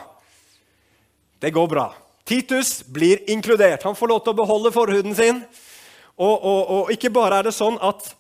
Det 1.41 1.55
går 1.55 1.71
bra. 1.71 1.87
Titus 2.29 2.83
blir 2.85 3.23
inkludert. 3.33 3.87
Han 3.89 3.97
får 3.97 4.11
lov 4.11 4.21
til 4.25 4.35
å 4.35 4.41
beholde 4.43 4.75
forhuden 4.75 5.17
sin. 5.17 5.41
Og, 6.19 6.35
og, 6.37 6.61
og 6.69 6.93
ikke 6.93 7.13
bare 7.15 7.41
er 7.41 7.49
det 7.49 7.55
sånn 7.57 7.79
at, 7.81 8.11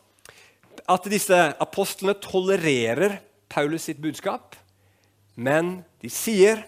at 0.88 1.08
disse 1.12 1.36
apostlene 1.60 2.16
tolererer 2.22 3.18
Paulus 3.48 3.88
sitt 3.88 4.00
budskap, 4.02 4.56
men 5.36 5.82
de 6.02 6.10
sier 6.12 6.64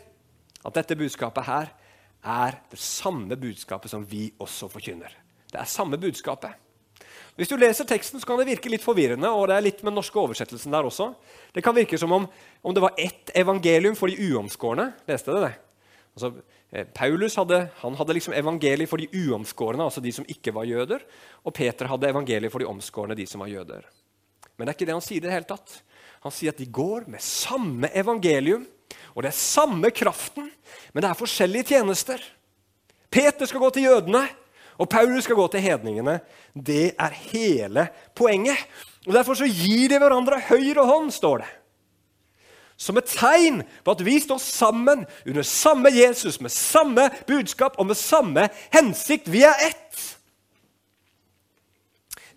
at 0.60 0.76
dette 0.76 0.96
budskapet 0.98 1.46
her 1.46 1.70
er 2.20 2.58
det 2.70 2.80
samme 2.80 3.36
budskapet 3.40 3.92
som 3.92 4.04
vi 4.06 4.28
også 4.40 4.68
forkynner. 4.72 5.12
Det 5.50 5.58
er 5.58 5.68
samme 5.68 5.98
budskapet. 6.00 6.52
Hvis 7.38 7.48
du 7.48 7.56
leser 7.56 7.88
teksten, 7.88 8.20
så 8.20 8.28
kan 8.28 8.38
det 8.40 8.50
virke 8.50 8.68
litt 8.68 8.84
forvirrende. 8.84 9.30
og 9.30 9.48
det 9.48 9.56
er 9.56 9.64
litt 9.64 9.82
med 9.82 9.96
norske 9.96 10.18
oversettelsen 10.20 10.72
der 10.72 10.84
også. 10.84 11.14
Det 11.54 11.64
kan 11.64 11.74
virke 11.74 11.98
som 11.98 12.12
om, 12.12 12.28
om 12.62 12.74
det 12.74 12.82
var 12.84 12.98
ett 12.98 13.32
evangelium 13.34 13.96
for 13.96 14.12
de 14.12 14.30
uomskårne. 14.30 14.90
Leste 15.08 15.32
dere 15.32 15.48
det? 15.48 15.54
Altså, 16.14 16.34
Eh, 16.70 16.86
Paulus 16.94 17.34
hadde, 17.34 17.64
hadde 17.82 18.14
liksom 18.14 18.34
evangeliet 18.38 18.90
for 18.90 19.02
de 19.02 19.08
uomskårne, 19.10 19.82
altså 19.82 20.02
de 20.02 20.12
som 20.14 20.26
ikke 20.30 20.54
var 20.54 20.68
jøder. 20.68 21.02
Og 21.44 21.54
Peter 21.54 21.90
hadde 21.90 22.10
evangeliet 22.12 22.52
for 22.52 22.62
de 22.62 22.68
omskårne, 22.70 23.16
de 23.18 23.26
som 23.26 23.42
var 23.42 23.50
jøder. 23.50 23.88
Men 24.60 24.68
det 24.68 24.74
er 24.74 24.76
ikke 24.76 24.88
det 24.90 24.96
han 24.98 25.04
sier. 25.04 25.22
i 25.22 25.24
det 25.24 25.32
hele 25.32 25.48
tatt. 25.48 25.78
Han 26.20 26.34
sier 26.36 26.52
at 26.52 26.60
de 26.60 26.66
går 26.68 27.06
med 27.08 27.24
samme 27.24 27.88
evangelium, 27.96 28.66
og 29.14 29.24
det 29.24 29.30
er 29.30 29.38
samme 29.38 29.88
kraften, 29.90 30.50
men 30.92 31.02
det 31.02 31.08
er 31.08 31.16
forskjellige 31.16 31.72
tjenester. 31.72 32.20
Peter 33.10 33.48
skal 33.48 33.62
gå 33.62 33.70
til 33.72 33.88
jødene, 33.88 34.20
og 34.76 34.88
Paulus 34.92 35.24
skal 35.24 35.38
gå 35.38 35.46
til 35.48 35.64
hedningene. 35.64 36.18
Det 36.52 36.92
er 36.92 37.16
hele 37.32 37.88
poenget. 38.14 38.60
Og 39.06 39.16
Derfor 39.16 39.40
så 39.40 39.48
gir 39.48 39.88
de 39.88 39.98
hverandre 39.98 40.42
høyre 40.50 40.84
hånd, 40.84 41.10
står 41.12 41.42
det. 41.44 41.50
som 42.80 42.96
et 42.96 43.10
tegn 43.12 43.58
på 43.84 43.92
at 43.92 44.00
vi 44.00 44.14
står 44.24 44.38
sammen 44.40 45.02
under 45.28 45.44
samme 45.44 45.90
Jesus, 45.92 46.40
med 46.40 46.50
samme 46.50 47.10
budskap 47.28 47.76
og 47.76 47.90
med 47.90 47.94
samme 47.94 48.46
hensikt. 48.72 49.28
Vi 49.28 49.42
er 49.44 49.66
ett. 49.66 50.19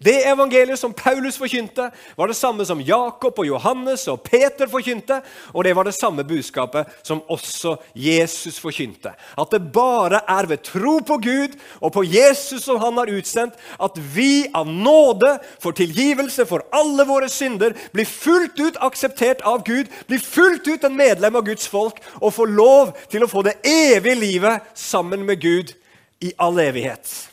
Det 0.03 0.25
evangeliet 0.27 0.79
som 0.79 0.93
Paulus 0.93 1.37
forkynte, 1.39 1.89
var 2.17 2.27
det 2.27 2.35
samme 2.35 2.65
som 2.67 2.81
Jakob 2.83 3.37
og 3.39 3.47
Johannes 3.47 4.05
og 4.11 4.23
Peter 4.25 4.67
forkynte, 4.67 5.21
og 5.53 5.63
det 5.63 5.75
var 5.77 5.87
det 5.87 5.95
samme 5.95 6.25
budskapet 6.27 6.89
som 7.05 7.21
også 7.31 7.77
Jesus 7.95 8.59
forkynte. 8.59 9.13
At 9.39 9.53
det 9.53 9.71
bare 9.73 10.19
er 10.27 10.49
ved 10.49 10.63
tro 10.67 10.97
på 11.07 11.17
Gud 11.23 11.55
og 11.79 11.93
på 11.95 12.03
Jesus 12.03 12.65
som 12.67 12.81
han 12.83 12.99
har 12.99 13.11
utsendt, 13.13 13.55
at 13.79 13.99
vi 14.15 14.45
av 14.53 14.67
nåde 14.67 15.37
får 15.63 15.79
tilgivelse 15.79 16.47
for 16.49 16.67
alle 16.75 17.07
våre 17.07 17.29
synder, 17.31 17.77
blir 17.93 18.09
fullt 18.09 18.59
ut 18.59 18.79
akseptert 18.83 19.43
av 19.47 19.63
Gud, 19.67 19.91
blir 20.07 20.19
fullt 20.19 20.67
ut 20.67 20.83
en 20.83 20.97
medlem 20.97 21.39
av 21.39 21.47
Guds 21.47 21.67
folk 21.71 22.01
og 22.19 22.33
får 22.35 22.55
lov 22.57 22.95
til 23.11 23.23
å 23.23 23.31
få 23.31 23.45
det 23.47 23.59
evige 23.63 24.19
livet 24.19 24.73
sammen 24.75 25.23
med 25.27 25.39
Gud 25.41 25.75
i 26.23 26.33
all 26.39 26.59
evighet. 26.59 27.32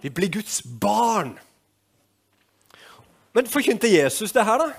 Vi 0.00 0.10
blir 0.10 0.32
Guds 0.32 0.62
barn. 0.64 1.34
Men 3.32 3.48
forkynte 3.50 3.90
Jesus 3.90 4.32
det 4.34 4.44
her, 4.46 4.58
da? 4.58 4.70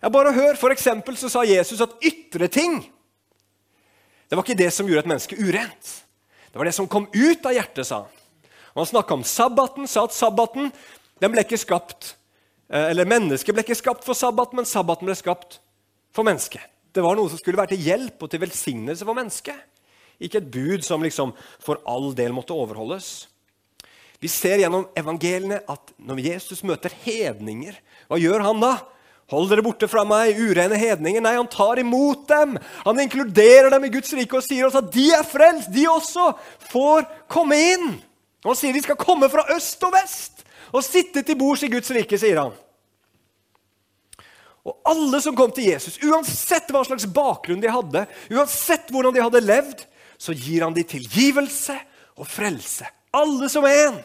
Ja, 0.00 0.10
bare 0.12 0.32
hør. 0.36 0.56
For 0.60 0.72
eksempel 0.72 1.16
så 1.20 1.30
sa 1.32 1.44
Jesus 1.48 1.82
at 1.84 1.96
ytre 2.04 2.48
ting 2.52 2.82
det 4.24 4.38
var 4.38 4.46
ikke 4.46 4.56
det 4.56 4.70
som 4.72 4.88
gjorde 4.88 5.04
et 5.04 5.08
menneske 5.12 5.36
urent. 5.36 5.88
Det 6.50 6.58
var 6.58 6.66
det 6.66 6.74
som 6.74 6.88
kom 6.90 7.04
ut 7.12 7.44
av 7.46 7.52
hjertet, 7.54 7.86
sa 7.86 8.00
han. 8.02 8.22
Han 8.74 8.88
snakka 8.88 9.14
om 9.14 9.22
sabbaten, 9.22 9.86
sa 9.86 10.06
at 10.08 10.16
sabbaten 10.16 10.72
den 11.22 11.30
ble 11.30 11.44
ikke 11.44 11.60
skapt 11.60 12.16
eh, 12.66 12.88
Eller 12.90 13.06
mennesket 13.06 13.54
ble 13.54 13.62
ikke 13.62 13.76
skapt 13.78 14.02
for 14.02 14.18
sabbaten, 14.18 14.58
men 14.58 14.66
sabbaten 14.66 15.06
ble 15.06 15.14
skapt 15.14 15.60
for 16.14 16.26
mennesket. 16.26 16.64
Det 16.94 17.04
var 17.04 17.14
noe 17.18 17.30
som 17.30 17.38
skulle 17.38 17.60
være 17.60 17.74
til 17.74 17.86
hjelp 17.86 18.22
og 18.22 18.32
til 18.32 18.42
velsignelse 18.42 19.06
for 19.06 19.18
mennesket. 19.18 19.60
Ikke 20.22 20.40
et 20.40 20.50
bud 20.50 20.82
som 20.86 21.02
liksom 21.02 21.36
for 21.62 21.82
all 21.90 22.10
del 22.18 22.34
måtte 22.34 22.56
overholdes. 22.56 23.28
Vi 24.24 24.30
ser 24.32 24.62
gjennom 24.62 24.86
evangeliene 24.96 25.58
at 25.68 25.90
når 26.00 26.22
Jesus 26.24 26.62
møter 26.64 26.94
hedninger, 27.04 27.76
hva 28.08 28.16
gjør 28.16 28.40
han 28.46 28.62
da? 28.62 28.70
Hold 29.32 29.50
dere 29.50 29.64
borte 29.64 29.88
fra 29.88 30.04
meg, 30.08 30.38
urene 30.40 30.78
hedninger. 30.80 31.20
Nei, 31.20 31.34
han 31.36 31.48
tar 31.52 31.80
imot 31.80 32.22
dem. 32.30 32.54
Han 32.86 33.02
inkluderer 33.04 33.68
dem 33.72 33.84
i 33.84 33.90
Guds 33.92 34.14
rike 34.16 34.38
og 34.38 34.44
sier 34.46 34.64
også 34.64 34.80
at 34.80 34.88
de 34.94 35.04
er 35.16 35.26
frelst. 35.28 35.68
De 35.74 35.84
også 35.92 36.30
får 36.70 37.04
komme 37.32 37.58
inn. 37.74 37.90
Og 38.46 38.54
han 38.54 38.58
sier 38.62 38.76
de 38.76 38.82
skal 38.86 38.96
komme 39.00 39.28
fra 39.32 39.44
øst 39.52 39.84
og 39.84 39.92
vest 39.92 40.40
og 40.74 40.82
sitte 40.82 41.20
til 41.22 41.38
bords 41.38 41.66
i 41.68 41.70
Guds 41.70 41.92
rike, 41.94 42.16
sier 42.18 42.40
han. 42.40 42.56
Og 44.64 44.88
alle 44.88 45.20
som 45.20 45.36
kom 45.36 45.52
til 45.52 45.68
Jesus, 45.68 46.00
uansett 46.00 46.72
hva 46.72 46.80
slags 46.88 47.04
bakgrunn 47.12 47.60
de 47.60 47.70
hadde, 47.70 48.06
uansett 48.32 48.88
hvordan 48.88 49.12
de 49.14 49.22
hadde 49.22 49.44
levd, 49.44 49.84
så 50.16 50.32
gir 50.32 50.64
han 50.64 50.74
dem 50.74 50.88
tilgivelse 50.88 51.76
og 52.16 52.26
frelse. 52.28 52.88
Alle 53.14 53.52
som 53.52 53.68
en. 53.68 54.00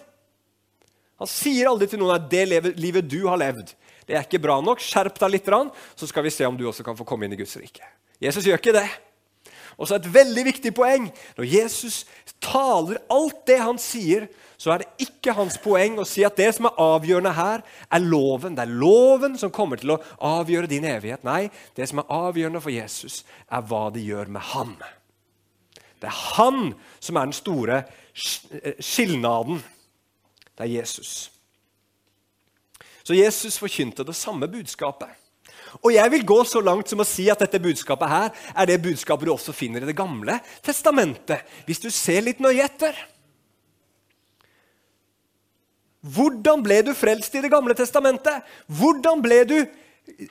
Han 1.20 1.30
sier 1.30 1.70
aldri 1.70 1.90
til 1.92 2.02
noen 2.02 2.16
at 2.16 2.30
det 2.32 2.46
livet 2.80 3.08
du 3.10 3.22
har 3.28 3.40
levd, 3.40 3.76
det 4.10 4.18
er 4.18 4.26
ikke 4.26 4.42
bra 4.42 4.56
nok. 4.66 4.82
Skjerp 4.82 5.20
deg 5.22 5.36
litt, 5.36 5.50
så 5.94 6.08
skal 6.10 6.26
vi 6.26 6.34
se 6.34 6.48
om 6.48 6.58
du 6.58 6.66
også 6.66 6.82
kan 6.86 6.98
få 6.98 7.06
komme 7.06 7.28
inn 7.28 7.36
i 7.36 7.38
Guds 7.38 7.54
rike. 7.62 7.86
Jesus 8.18 8.48
gjør 8.48 8.58
ikke 8.58 8.74
det. 8.74 8.88
Og 9.78 9.88
så 9.88 9.96
Et 9.96 10.14
veldig 10.14 10.44
viktig 10.48 10.74
poeng. 10.76 11.12
Når 11.38 11.46
Jesus 11.46 12.06
taler 12.42 12.98
alt 13.10 13.46
det 13.48 13.60
han 13.62 13.78
sier, 13.78 14.28
så 14.58 14.74
er 14.74 14.82
det 14.82 15.06
ikke 15.08 15.36
hans 15.38 15.56
poeng 15.62 16.02
å 16.02 16.08
si 16.08 16.26
at 16.28 16.36
det 16.36 16.50
som 16.58 16.68
er 16.68 16.82
avgjørende 16.84 17.32
her, 17.38 17.62
er 17.88 18.04
loven. 18.04 18.58
Det 18.58 18.66
er 18.66 18.80
loven 18.82 19.38
som 19.40 19.54
kommer 19.56 19.80
til 19.80 19.94
å 19.94 20.02
avgjøre 20.20 20.68
din 20.68 20.88
evighet. 20.90 21.24
Nei, 21.24 21.48
det 21.78 21.88
som 21.88 22.02
er 22.02 22.12
avgjørende 22.12 22.64
for 22.66 22.74
Jesus, 22.74 23.22
er 23.48 23.64
hva 23.70 23.88
de 23.94 24.04
gjør 24.04 24.34
med 24.36 24.44
ham. 24.52 24.74
Det 26.02 26.10
er 26.10 26.22
han 26.36 26.74
som 27.00 27.16
er 27.16 27.30
den 27.30 27.38
store 27.38 27.84
skilnaden. 28.18 29.62
Det 30.60 30.68
er 30.68 30.76
Jesus. 30.82 31.32
Så 33.08 33.16
Jesus 33.16 33.56
forkynte 33.58 34.04
det 34.04 34.14
samme 34.18 34.48
budskapet. 34.52 35.08
Og 35.80 35.94
jeg 35.94 36.12
vil 36.12 36.26
gå 36.28 36.40
så 36.44 36.60
langt 36.60 36.90
som 36.92 37.00
å 37.00 37.08
si 37.08 37.30
at 37.32 37.40
dette 37.40 37.62
budskapet 37.64 38.12
her 38.12 38.34
er 38.52 38.68
det 38.68 38.82
budskapet 38.84 39.30
du 39.30 39.32
også 39.32 39.56
finner 39.56 39.86
i 39.86 39.88
Det 39.88 39.96
gamle 39.96 40.36
testamentet, 40.66 41.46
hvis 41.66 41.80
du 41.80 41.88
ser 41.94 42.26
litt 42.26 42.42
nøye 42.44 42.66
etter. 42.66 42.98
Hvordan 46.04 46.64
ble 46.66 46.82
du 46.90 46.94
frelst 46.98 47.36
i 47.40 47.44
Det 47.46 47.54
gamle 47.54 47.78
testamentet? 47.78 48.44
Hvordan 48.68 49.24
ble 49.24 49.40
du 49.48 49.58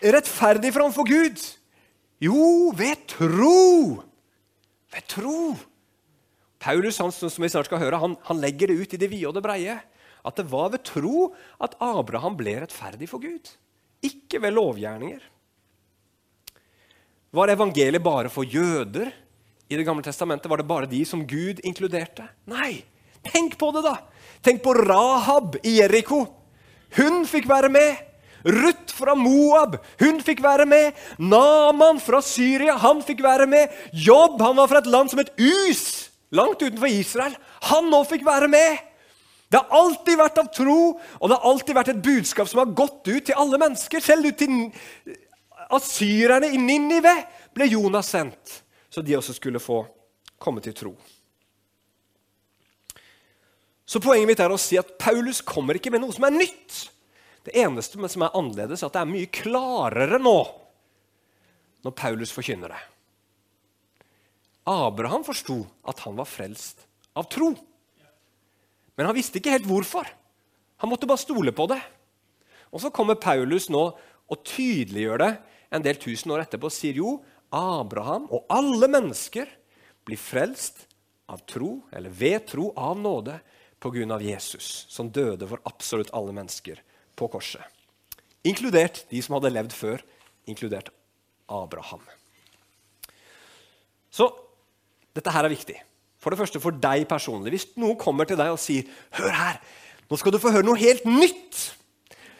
rettferdig 0.03 0.75
framfor 0.75 1.09
Gud? 1.09 1.41
Jo, 2.21 2.69
ved 2.77 3.07
tro. 3.15 4.03
Ved 4.93 5.09
tro. 5.09 5.55
Paulus 6.59 6.99
han, 6.99 7.15
som 7.15 7.31
vi 7.31 7.49
snart 7.49 7.71
skal 7.71 7.81
høre, 7.81 8.01
han, 8.03 8.19
han 8.27 8.43
legger 8.43 8.69
det 8.69 8.83
ut 8.83 8.95
i 8.95 9.01
det 9.01 9.09
vide 9.09 9.31
og 9.31 9.39
det 9.39 9.47
breie 9.47 9.79
at 10.29 10.37
det 10.39 10.47
var 10.51 10.71
ved 10.75 10.85
tro 10.87 11.31
at 11.65 11.77
Abraham 11.83 12.37
ble 12.39 12.59
rettferdig 12.63 13.09
for 13.11 13.23
Gud, 13.23 13.51
ikke 14.05 14.43
ved 14.45 14.55
lovgjerninger. 14.57 15.23
Var 17.35 17.53
evangeliet 17.53 18.05
bare 18.05 18.31
for 18.33 18.45
jøder 18.45 19.11
i 19.69 19.77
Det 19.77 19.85
gamle 19.85 20.03
testamentet? 20.03 20.49
Var 20.49 20.63
det 20.63 20.69
bare 20.69 20.89
de 20.89 21.03
som 21.05 21.27
Gud 21.29 21.61
inkluderte? 21.61 22.25
Nei! 22.49 22.85
Tenk 23.21 23.59
på 23.61 23.69
det, 23.75 23.83
da! 23.85 23.99
Tenk 24.41 24.63
på 24.65 24.73
Rahab 24.73 25.59
i 25.61 25.75
Jeriko. 25.81 26.23
Hun 26.97 27.27
fikk 27.29 27.49
være 27.51 27.69
med. 27.69 28.05
Ruth 28.47 28.95
fra 28.95 29.17
Moab, 29.19 29.77
hun 30.01 30.21
fikk 30.25 30.41
være 30.45 30.65
med. 30.69 30.97
Naman 31.19 31.99
fra 32.01 32.23
Syria, 32.25 32.79
han 32.81 33.03
fikk 33.05 33.21
være 33.25 33.49
med. 33.51 33.75
Jobb, 33.93 34.39
han 34.41 34.57
var 34.57 34.71
fra 34.71 34.81
et 34.81 34.89
land 34.89 35.11
som 35.11 35.21
het 35.21 35.33
Us, 35.37 36.09
langt 36.31 36.63
utenfor 36.63 36.89
Israel. 36.89 37.35
Han 37.69 37.91
nå 37.91 38.05
fikk 38.09 38.25
være 38.25 38.49
med. 38.49 38.88
Det 39.49 39.57
har 39.57 39.81
alltid 39.81 40.19
vært 40.21 40.39
av 40.43 40.49
tro, 40.53 40.81
og 40.99 41.31
det 41.31 41.37
har 41.37 41.51
alltid 41.51 41.77
vært 41.77 41.93
et 41.95 42.03
budskap 42.05 42.49
som 42.51 42.61
har 42.61 42.75
gått 42.77 43.09
ut 43.09 43.25
til 43.31 43.39
alle 43.39 43.61
mennesker. 43.61 44.03
Selv 44.05 44.29
ut 44.29 44.37
til 44.37 44.75
asyrerne 45.73 46.51
i 46.53 46.61
Ninive 46.61 47.15
ble 47.57 47.71
Jonas 47.73 48.13
sendt, 48.13 48.59
så 48.93 49.05
de 49.05 49.17
også 49.17 49.37
skulle 49.37 49.63
få 49.63 49.81
komme 50.39 50.61
til 50.65 50.77
tro. 50.77 50.93
Så 53.89 54.03
Poenget 54.05 54.29
mitt 54.29 54.41
er 54.45 54.53
å 54.53 54.61
si 54.61 54.77
at 54.77 54.99
Paulus 55.01 55.41
kommer 55.41 55.79
ikke 55.79 55.95
med 55.95 56.03
noe 56.05 56.13
som 56.13 56.27
er 56.29 56.35
nytt. 56.37 56.83
Det 57.49 57.57
eneste 57.57 57.97
som 58.13 58.25
er 58.27 58.37
annerledes, 58.37 58.83
er 58.83 58.91
at 58.91 58.99
det 58.99 59.01
er 59.01 59.13
mye 59.15 59.31
klarere 59.33 60.19
nå 60.21 60.39
når 61.87 61.95
Paulus 61.97 62.35
forkynner 62.35 62.75
det. 62.75 62.83
Abraham 64.69 65.25
forsto 65.25 65.63
at 65.89 66.03
han 66.05 66.19
var 66.19 66.29
frelst 66.29 66.85
av 67.17 67.31
tro. 67.33 67.55
Men 68.99 69.07
han 69.07 69.17
visste 69.17 69.39
ikke 69.39 69.55
helt 69.55 69.69
hvorfor. 69.69 70.09
Han 70.83 70.91
måtte 70.91 71.09
bare 71.09 71.23
stole 71.23 71.55
på 71.55 71.69
det. 71.71 71.79
Og 72.75 72.83
Så 72.83 72.91
kommer 72.93 73.15
Paulus 73.15 73.71
nå 73.71 73.85
og 74.29 74.45
tydeliggjør 74.45 75.23
det 75.23 75.33
en 75.73 75.85
del 75.85 75.97
tusen 76.01 76.33
år 76.35 76.45
etterpå 76.45 76.69
og 76.69 76.75
sier 76.75 76.99
jo 77.01 77.15
Abraham 77.55 78.27
og 78.29 78.45
alle 78.53 78.91
mennesker 78.91 79.49
blir 80.05 80.21
frelst 80.21 80.85
av 81.29 81.43
tro, 81.49 81.83
eller 81.93 82.13
ved 82.13 82.47
tro 82.49 82.71
av 82.77 82.97
nåde, 82.97 83.37
pga. 83.79 84.19
Jesus, 84.21 84.87
som 84.89 85.11
døde 85.13 85.47
for 85.47 85.61
absolutt 85.69 86.13
alle 86.17 86.33
mennesker 86.33 86.81
på 87.15 87.29
korset. 87.29 87.63
Inkludert 88.49 89.05
de 89.11 89.21
som 89.23 89.37
hadde 89.37 89.53
levd 89.53 89.75
før, 89.77 90.03
inkludert 90.49 90.89
Abraham. 91.49 92.03
Så 94.11 94.31
dette 95.15 95.33
her 95.35 95.45
er 95.45 95.53
viktig. 95.53 95.77
For 96.19 96.31
det 96.31 96.39
første 96.41 96.61
for 96.61 96.75
deg 96.75 97.07
personlig. 97.09 97.55
Hvis 97.55 97.67
noen 97.79 97.99
kommer 97.99 98.27
til 98.27 98.39
deg 98.39 98.51
og 98.51 98.59
sier 98.59 98.83
'Hør 99.15 99.31
her, 99.31 99.61
nå 100.11 100.17
skal 100.17 100.33
du 100.33 100.39
få 100.39 100.51
høre 100.51 100.67
noe 100.67 100.79
helt 100.79 101.05
nytt'. 101.05 101.75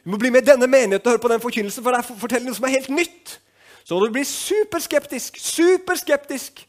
Du 0.05 0.11
må 0.11 0.19
bli 0.19 0.31
med 0.31 0.43
i 0.43 0.51
denne 0.51 0.67
menigheten 0.67 1.07
og 1.07 1.13
høre 1.13 1.23
på 1.23 1.29
den 1.29 1.41
forkynnelsen, 1.41 1.83
for 1.83 1.93
det 1.93 1.99
er 1.99 2.19
forteller 2.19 2.47
noe 2.47 2.55
som 2.55 2.65
er 2.65 2.77
helt 2.79 2.89
nytt. 2.89 3.39
Så 3.85 3.99
du 4.01 4.11
bli 4.13 4.25
superskeptisk. 4.25 5.37
Superskeptisk. 5.41 6.67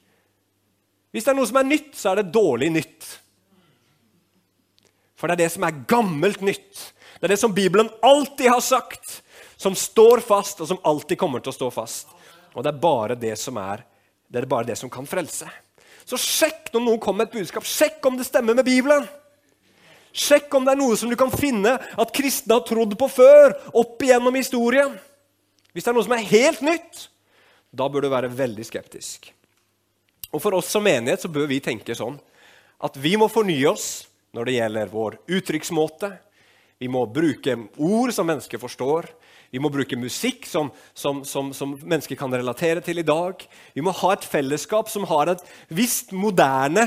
Hvis 1.11 1.23
det 1.23 1.31
er 1.31 1.35
noe 1.35 1.47
som 1.49 1.57
er 1.57 1.67
nytt, 1.67 1.95
så 1.97 2.11
er 2.11 2.21
det 2.21 2.33
dårlig 2.33 2.69
nytt. 2.71 3.07
For 5.19 5.27
det 5.27 5.35
er 5.35 5.43
det 5.43 5.51
som 5.51 5.65
er 5.67 5.81
gammelt 5.89 6.41
nytt. 6.41 6.93
Det 7.19 7.27
er 7.27 7.33
det 7.33 7.39
som 7.41 7.53
Bibelen 7.55 7.89
alltid 8.05 8.47
har 8.47 8.61
sagt, 8.63 9.21
som 9.59 9.75
står 9.75 10.21
fast, 10.23 10.61
og 10.61 10.69
som 10.69 10.79
alltid 10.87 11.19
kommer 11.19 11.43
til 11.43 11.51
å 11.51 11.57
stå 11.57 11.71
fast. 11.75 12.13
Og 12.55 12.63
det 12.63 12.71
er 12.71 12.79
bare 12.79 13.17
det 13.19 13.35
som, 13.39 13.57
er, 13.59 13.83
det 14.31 14.43
er 14.43 14.47
bare 14.47 14.69
det 14.69 14.77
som 14.79 14.91
kan 14.91 15.07
frelse. 15.09 15.49
Så 16.09 16.17
sjekk 16.17 16.71
når 16.73 16.85
noen 16.85 17.01
kommer 17.01 17.23
med 17.23 17.29
et 17.29 17.39
budskap. 17.39 17.67
Sjekk 17.69 18.05
om 18.09 18.17
det 18.17 18.25
stemmer 18.25 18.57
med 18.57 18.65
Bibelen. 18.65 19.05
Sjekk 20.09 20.53
om 20.57 20.65
det 20.65 20.73
er 20.73 20.79
noe 20.79 20.97
som 20.97 21.11
du 21.11 21.15
kan 21.19 21.29
finne 21.29 21.75
at 21.77 22.13
kristne 22.15 22.57
har 22.57 22.65
trodd 22.65 22.95
på 22.97 23.09
før. 23.13 23.53
opp 23.77 24.01
igjennom 24.01 24.35
historien. 24.35 24.95
Hvis 25.73 25.85
det 25.85 25.91
er 25.91 25.97
noe 25.99 26.07
som 26.07 26.15
er 26.17 26.25
helt 26.31 26.63
nytt, 26.65 27.03
da 27.69 27.85
bør 27.85 28.07
du 28.07 28.09
være 28.09 28.31
veldig 28.33 28.65
skeptisk. 28.65 29.29
Og 30.33 30.41
For 30.41 30.57
oss 30.57 30.69
som 30.73 30.83
menighet 30.85 31.21
så 31.21 31.29
bør 31.29 31.45
vi 31.49 31.61
tenke 31.61 31.93
sånn 31.97 32.17
at 32.79 32.97
vi 32.97 33.15
må 33.19 33.27
fornye 33.29 33.69
oss 33.69 34.07
når 34.33 34.45
det 34.45 34.57
gjelder 34.57 34.91
vår 34.93 35.17
uttrykksmåte. 35.27 36.09
Vi 36.79 36.87
må 36.87 37.03
bruke 37.05 37.55
ord 37.77 38.13
som 38.15 38.29
mennesker 38.29 38.61
forstår. 38.61 39.09
Vi 39.49 39.61
må 39.61 39.71
bruke 39.73 39.97
musikk 39.97 40.45
som, 40.45 40.69
som, 40.93 41.23
som, 41.25 41.49
som, 41.57 41.73
mennesker 41.81 42.17
kan 42.19 42.33
relatere 42.33 42.83
til 42.85 43.01
i 43.01 43.05
dag. 43.07 43.41
Vi 43.73 43.83
må 43.85 43.93
ha 43.97 44.13
et 44.13 44.25
fellesskap 44.27 44.91
som 44.93 45.07
har 45.09 45.33
et 45.33 45.45
visst 45.73 46.13
moderne 46.13 46.85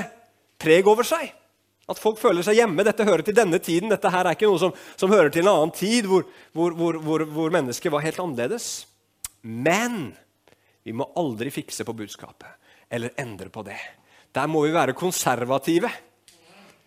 preg 0.63 0.87
over 0.87 1.07
seg. 1.07 1.33
At 1.91 1.99
folk 1.99 2.21
føler 2.23 2.47
seg 2.47 2.61
hjemme. 2.61 2.85
Dette 2.87 3.07
hører 3.07 3.25
til 3.27 3.37
denne 3.37 3.59
tiden. 3.59 3.91
Dette 3.91 4.13
her 4.15 4.29
er 4.29 4.37
ikke 4.37 4.51
noe 4.51 4.63
som, 4.63 5.11
hører 5.11 5.33
til 5.35 5.43
en 5.43 5.53
annen 5.53 5.75
tid, 5.75 6.07
hvor, 6.07 6.29
hvor, 6.55 6.77
hvor, 6.79 7.27
hvor 7.27 7.55
mennesket 7.55 7.93
var 7.93 8.05
helt 8.07 8.21
annerledes. 8.23 8.69
Men 9.43 10.13
vi 10.87 10.95
må 10.95 11.09
aldri 11.19 11.51
fikse 11.55 11.87
på 11.87 11.97
budskapet 11.99 12.61
eller 12.93 13.17
endre 13.19 13.51
på 13.51 13.65
det. 13.67 13.81
Der 14.33 14.49
må 14.49 14.63
vi 14.67 14.73
være 14.75 14.95
konservative. 14.97 15.91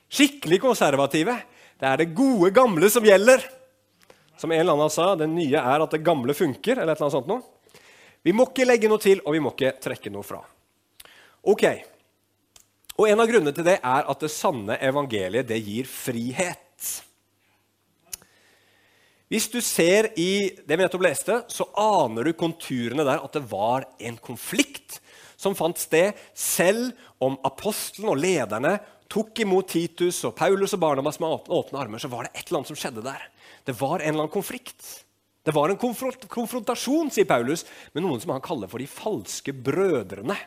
Skikkelig 0.08 0.62
konservative. 0.63 1.36
Det 1.75 1.88
er 1.89 2.00
det 2.00 2.13
gode, 2.15 2.53
gamle 2.55 2.89
som 2.89 3.05
gjelder. 3.05 3.44
Som 4.38 4.51
en 4.51 4.60
eller 4.60 4.75
annen 4.75 4.92
sa, 4.92 5.13
det 5.15 5.27
nye 5.32 5.62
er 5.62 5.84
at 5.84 5.92
det 5.96 6.04
gamle 6.06 6.36
funker. 6.36 6.77
eller 6.77 6.94
et 6.94 7.00
eller 7.00 7.08
annet 7.08 7.18
sånt 7.20 7.32
noe. 7.32 7.42
Vi 8.25 8.34
må 8.34 8.48
ikke 8.50 8.65
legge 8.65 8.89
noe 8.89 9.01
til, 9.01 9.22
og 9.25 9.36
vi 9.36 9.42
må 9.44 9.54
ikke 9.54 9.75
trekke 9.82 10.12
noe 10.13 10.25
fra. 10.25 10.42
Ok, 11.46 11.65
og 12.96 13.10
En 13.10 13.20
av 13.20 13.27
grunnene 13.27 13.51
til 13.51 13.65
det 13.68 13.80
er 13.84 14.08
at 14.08 14.22
det 14.24 14.32
sanne 14.32 14.77
evangeliet 14.80 15.48
det 15.50 15.60
gir 15.60 15.88
frihet. 15.89 16.62
Hvis 19.27 19.50
du 19.51 19.58
ser 19.60 20.12
i 20.15 20.54
det 20.63 20.77
vi 20.77 20.84
nettopp 20.84 21.04
leste, 21.04 21.42
så 21.51 21.68
aner 21.75 22.24
du 22.24 22.38
konturene 22.38 23.04
der 23.04 23.24
at 23.25 23.36
det 23.36 23.44
var 23.51 23.88
en 24.00 24.20
konflikt 24.22 25.01
som 25.36 25.58
fant 25.58 25.77
sted, 25.82 26.15
selv 26.32 26.94
om 27.20 27.36
apostelen 27.44 28.13
og 28.13 28.22
lederne 28.22 28.77
tok 29.12 29.42
imot 29.44 29.74
Titus 29.74 30.22
og 30.30 30.38
Paulus 30.38 30.77
og 30.77 30.82
Barnabas 30.86 31.20
med 31.20 31.51
åpne 31.51 31.82
armer, 31.82 32.00
så 32.00 32.10
var 32.10 32.25
det 32.25 32.32
et 32.32 32.46
eller 32.48 32.62
annet 32.62 32.72
som 32.72 32.80
skjedde 32.80 33.04
der. 33.04 33.27
Det 33.66 33.74
var 33.80 34.00
en 34.00 34.08
eller 34.08 34.26
annen 34.26 34.34
konflikt. 34.34 35.06
Det 35.46 35.54
var 35.54 35.70
en 35.70 35.78
konfrontasjon, 35.78 37.12
sier 37.14 37.28
Paulus, 37.30 37.66
med 37.94 38.06
noen 38.06 38.22
som 38.22 38.34
han 38.34 38.44
kaller 38.46 38.70
for 38.70 38.82
de 38.82 38.88
falske 38.90 39.54
brødrene, 39.54 40.38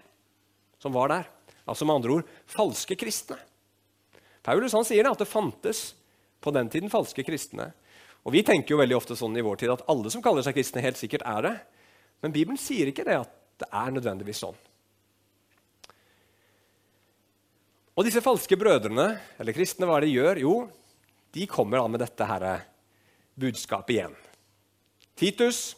som 0.83 0.95
var 0.95 1.13
der. 1.13 1.29
Altså 1.69 1.87
med 1.87 1.99
andre 1.99 2.17
ord 2.17 2.31
falske 2.51 2.97
kristne. 2.99 3.37
Paulus 4.43 4.75
han 4.75 4.87
sier 4.87 5.07
at 5.11 5.21
det 5.21 5.29
fantes 5.29 5.93
på 6.43 6.55
den 6.55 6.71
tiden 6.73 6.91
falske 6.91 7.23
kristne. 7.27 7.73
Og 8.27 8.35
Vi 8.35 8.43
tenker 8.47 8.75
jo 8.75 8.81
veldig 8.81 8.97
ofte 8.97 9.17
sånn 9.19 9.37
i 9.39 9.45
vår 9.45 9.61
tid 9.61 9.75
at 9.75 9.85
alle 9.91 10.11
som 10.13 10.23
kaller 10.25 10.43
seg 10.47 10.57
kristne, 10.57 10.83
helt 10.85 10.99
sikkert 10.99 11.27
er 11.27 11.45
det. 11.47 11.55
Men 12.25 12.35
Bibelen 12.35 12.59
sier 12.61 12.91
ikke 12.91 13.07
det 13.07 13.21
at 13.21 13.35
det 13.59 13.69
er 13.75 13.95
nødvendigvis 13.95 14.43
sånn. 14.43 14.59
Og 17.99 18.07
disse 18.07 18.23
falske 18.23 18.59
brødrene, 18.59 19.09
eller 19.39 19.55
kristne, 19.55 19.87
hva 19.87 19.99
er 19.99 20.07
det 20.07 20.11
de 20.11 20.19
gjør? 20.19 20.43
Jo, 20.43 20.57
de 21.35 21.47
kommer 21.51 21.81
da 21.81 21.87
med 21.91 22.03
dette 22.03 22.29
her 22.31 22.47
budskapet 23.39 23.97
igjen. 23.97 24.17
Titus, 25.19 25.77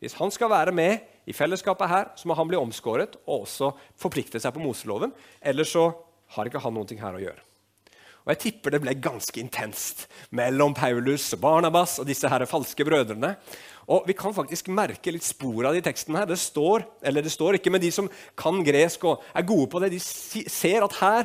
hvis 0.00 0.16
han 0.16 0.32
skal 0.32 0.52
være 0.52 0.72
med 0.72 1.04
i 1.28 1.36
fellesskapet 1.36 1.90
her, 1.90 2.08
så 2.16 2.28
må 2.28 2.36
han 2.38 2.48
bli 2.48 2.58
omskåret 2.58 3.18
og 3.26 3.44
også 3.44 3.74
forplikte 4.00 4.40
seg 4.40 4.54
på 4.54 4.62
Moseloven. 4.62 5.12
Ellers 5.40 5.72
så 5.74 5.90
har 6.36 6.48
ikke 6.48 6.62
han 6.62 6.76
noe 6.76 7.00
her 7.00 7.16
å 7.16 7.22
gjøre. 7.22 7.42
Og 8.20 8.32
Jeg 8.34 8.40
tipper 8.42 8.74
det 8.74 8.82
ble 8.84 8.92
ganske 9.00 9.40
intenst 9.40 10.04
mellom 10.36 10.74
Paulus 10.76 11.30
og 11.34 11.40
Barnabas 11.42 11.96
og 12.02 12.08
disse 12.08 12.28
her 12.28 12.44
falske 12.48 12.84
brødrene. 12.84 13.34
Og 13.90 14.04
Vi 14.06 14.14
kan 14.14 14.34
faktisk 14.36 14.68
merke 14.68 15.12
litt 15.12 15.26
spor 15.26 15.66
av 15.66 15.74
de 15.74 15.82
tekstene 15.84 16.20
her. 16.20 16.28
Det 16.28 16.38
står, 16.38 16.84
eller 17.02 17.24
det 17.24 17.32
står 17.32 17.58
ikke, 17.58 17.72
men 17.72 17.82
de 17.82 17.90
som 17.90 18.10
kan 18.38 18.60
gresk 18.64 19.04
og 19.08 19.24
er 19.34 19.48
gode 19.48 19.70
på 19.72 19.80
det, 19.82 19.92
de 19.96 20.00
ser 20.00 20.84
at 20.84 20.98
her 21.00 21.24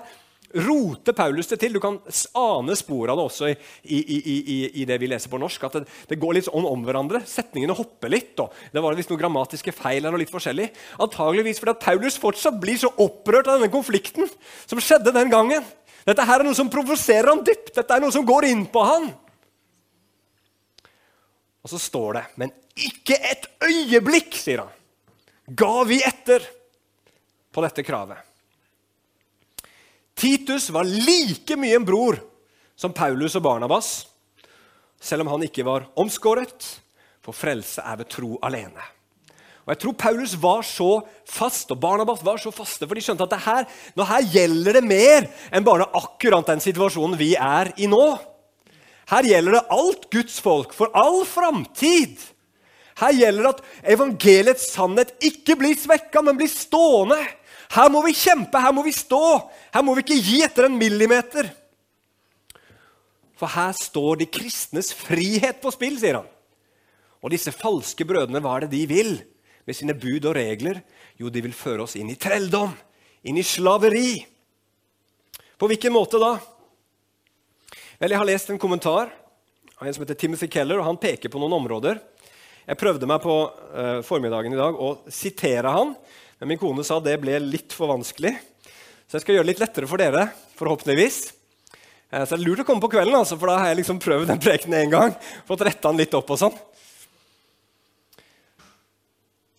roter 0.55 1.15
Paulus 1.15 1.49
det 1.51 1.57
til. 1.61 1.75
Du 1.75 1.81
kan 1.83 1.97
ane 2.39 2.75
spor 2.79 3.11
av 3.11 3.19
det 3.19 3.25
også 3.27 3.49
i, 3.51 3.55
i, 3.99 4.17
i, 4.17 4.57
i 4.81 4.85
det 4.87 4.97
vi 5.01 5.09
leser 5.11 5.31
på 5.31 5.39
norsk. 5.41 5.63
at 5.67 5.77
det, 5.79 5.83
det, 6.09 6.19
går 6.21 6.37
litt 6.37 6.47
sånn 6.47 6.67
om 6.69 6.85
hverandre. 6.87 7.21
Setningene 7.27 7.75
hopper 7.75 8.11
litt. 8.13 8.33
og 8.39 8.53
Det 8.71 8.83
var 8.83 8.97
visst 8.97 9.11
noen 9.11 9.21
grammatiske 9.21 9.75
feil 9.75 10.07
og 10.07 10.19
litt 10.21 10.33
forskjellig. 10.33 10.69
Antageligvis 11.03 11.59
fordi 11.61 11.75
at 11.75 11.85
Paulus 11.87 12.19
fortsatt 12.21 12.59
blir 12.61 12.79
så 12.81 12.91
opprørt 12.91 13.49
av 13.49 13.59
denne 13.59 13.73
konflikten 13.73 14.29
som 14.65 14.81
skjedde 14.81 15.15
den 15.15 15.33
gangen. 15.33 15.65
Dette 16.05 16.25
her 16.27 16.41
er 16.41 16.47
noe 16.47 16.57
som 16.57 16.71
provoserer 16.71 17.31
han 17.31 17.43
dypt. 17.45 17.73
Dette 17.75 17.95
er 17.95 18.03
noe 18.03 18.13
som 18.13 18.25
går 18.27 18.47
inn 18.51 18.67
på 18.71 18.83
han. 18.85 19.09
Og 21.65 21.71
så 21.71 21.81
står 21.81 22.19
det 22.19 22.25
Men 22.41 22.53
ikke 22.75 23.17
et 23.17 23.47
øyeblikk, 23.65 24.35
sier 24.37 24.61
han, 24.65 24.71
ga 25.47 25.83
vi 25.87 26.01
etter 26.03 26.43
på 27.55 27.63
dette 27.63 27.85
kravet. 27.87 28.19
Titus 30.15 30.69
var 30.71 30.87
like 30.87 31.57
mye 31.59 31.75
en 31.75 31.85
bror 31.87 32.21
som 32.79 32.93
Paulus 32.95 33.35
og 33.35 33.43
Barnabas, 33.43 34.07
selv 34.99 35.25
om 35.25 35.33
han 35.35 35.45
ikke 35.47 35.65
var 35.67 35.89
omskåret, 35.99 36.67
for 37.23 37.35
frelse 37.35 37.83
er 37.83 37.99
ved 37.99 38.11
tro 38.11 38.35
alene. 38.45 38.83
Og 39.65 39.73
jeg 39.73 39.81
tror 39.81 39.95
Paulus 39.97 40.35
var 40.37 40.61
så 40.61 40.89
fast, 41.25 41.71
og 41.73 41.79
Barnabas 41.81 42.21
var 42.23 42.37
så 42.37 42.51
faste, 42.53 42.85
for 42.85 42.93
de 42.93 43.01
skjønte 43.01 43.25
at 43.25 43.33
det 43.33 43.41
her, 43.47 43.67
nå 43.97 44.05
her 44.05 44.27
gjelder 44.35 44.77
det 44.77 44.85
mer 44.85 45.27
enn 45.49 45.65
bare 45.65 45.89
akkurat 45.97 46.45
den 46.51 46.61
situasjonen 46.61 47.17
vi 47.17 47.31
er 47.33 47.73
i 47.81 47.89
nå. 47.89 48.05
Her 49.09 49.25
gjelder 49.25 49.57
det 49.57 49.65
alt 49.73 50.05
Guds 50.13 50.37
folk 50.41 50.73
for 50.73 50.93
all 50.97 51.23
framtid. 51.29 52.21
Her 53.01 53.17
gjelder 53.17 53.47
det 53.47 53.53
at 53.55 53.89
evangeliets 53.95 54.69
sannhet 54.71 55.15
ikke 55.25 55.57
blir 55.59 55.75
svekka, 55.77 56.21
men 56.23 56.37
blir 56.37 56.49
stående. 56.49 57.17
Her 57.73 57.89
må 57.91 58.01
vi 58.05 58.13
kjempe, 58.15 58.61
her 58.61 58.73
må 58.75 58.83
vi 58.85 58.93
stå. 58.95 59.21
Her 59.73 59.83
må 59.85 59.95
vi 59.97 60.05
ikke 60.05 60.21
gi 60.21 60.41
etter 60.45 60.67
en 60.67 60.77
millimeter. 60.79 61.49
For 63.35 63.51
her 63.51 63.73
står 63.75 64.21
de 64.21 64.29
kristnes 64.31 64.93
frihet 64.95 65.59
på 65.63 65.73
spill, 65.73 65.97
sier 65.99 66.21
han. 66.21 66.29
Og 67.25 67.33
disse 67.33 67.51
falske 67.55 68.05
brødrene, 68.07 68.41
hva 68.43 68.55
er 68.55 68.65
det 68.65 68.75
de 68.75 68.83
vil 68.89 69.15
med 69.65 69.75
sine 69.75 69.95
bud 69.97 70.27
og 70.29 70.37
regler? 70.37 70.79
Jo, 71.19 71.31
de 71.33 71.41
vil 71.43 71.55
føre 71.57 71.87
oss 71.87 71.97
inn 71.99 72.11
i 72.13 72.19
trelldom, 72.19 72.71
inn 73.25 73.39
i 73.41 73.45
slaveri. 73.45 74.19
På 75.57 75.67
hvilken 75.71 75.95
måte 75.95 76.21
da? 76.21 76.35
Vel, 77.97 78.11
Jeg 78.11 78.19
har 78.19 78.27
lest 78.27 78.51
en 78.51 78.61
kommentar 78.61 79.09
av 79.79 79.87
en 79.87 79.95
som 79.95 80.03
heter 80.03 80.19
Timothy 80.19 80.47
Keller, 80.51 80.79
og 80.79 80.87
han 80.87 80.99
peker 81.01 81.31
på 81.31 81.39
noen 81.41 81.57
områder. 81.57 81.99
Jeg 82.65 82.79
prøvde 82.79 83.07
meg 83.09 83.21
på 83.23 83.33
uh, 83.45 84.01
formiddagen 84.05 84.53
i 84.53 84.59
dag 84.59 84.77
å 84.77 84.95
sitere 85.11 85.73
han, 85.73 85.93
men 86.39 86.51
min 86.51 86.59
kone 86.59 86.83
sa 86.85 86.99
det 87.03 87.15
ble 87.21 87.37
litt 87.43 87.73
for 87.75 87.91
vanskelig. 87.93 88.33
Så 89.05 89.17
jeg 89.17 89.25
skal 89.25 89.37
gjøre 89.37 89.45
det 89.47 89.53
litt 89.53 89.63
lettere 89.63 89.89
for 89.89 90.01
dere, 90.01 90.27
forhåpentligvis. 90.59 91.19
Eh, 92.09 92.23
så 92.23 92.35
det 92.35 92.39
er 92.39 92.45
lurt 92.45 92.63
å 92.63 92.67
komme 92.67 92.83
på 92.83 92.91
kvelden, 92.95 93.15
altså, 93.17 93.37
for 93.39 93.51
da 93.51 93.59
har 93.61 93.71
jeg 93.71 93.81
liksom 93.81 94.01
prøvd 94.03 94.31
den 94.33 94.41
prekenen 94.43 94.81
én 94.81 94.93
gang. 94.93 95.15
Fått 95.47 95.63
retta 95.67 95.91
den 95.91 96.01
litt 96.03 96.15
opp 96.17 96.33
og 96.33 96.41
sånn. 96.41 96.57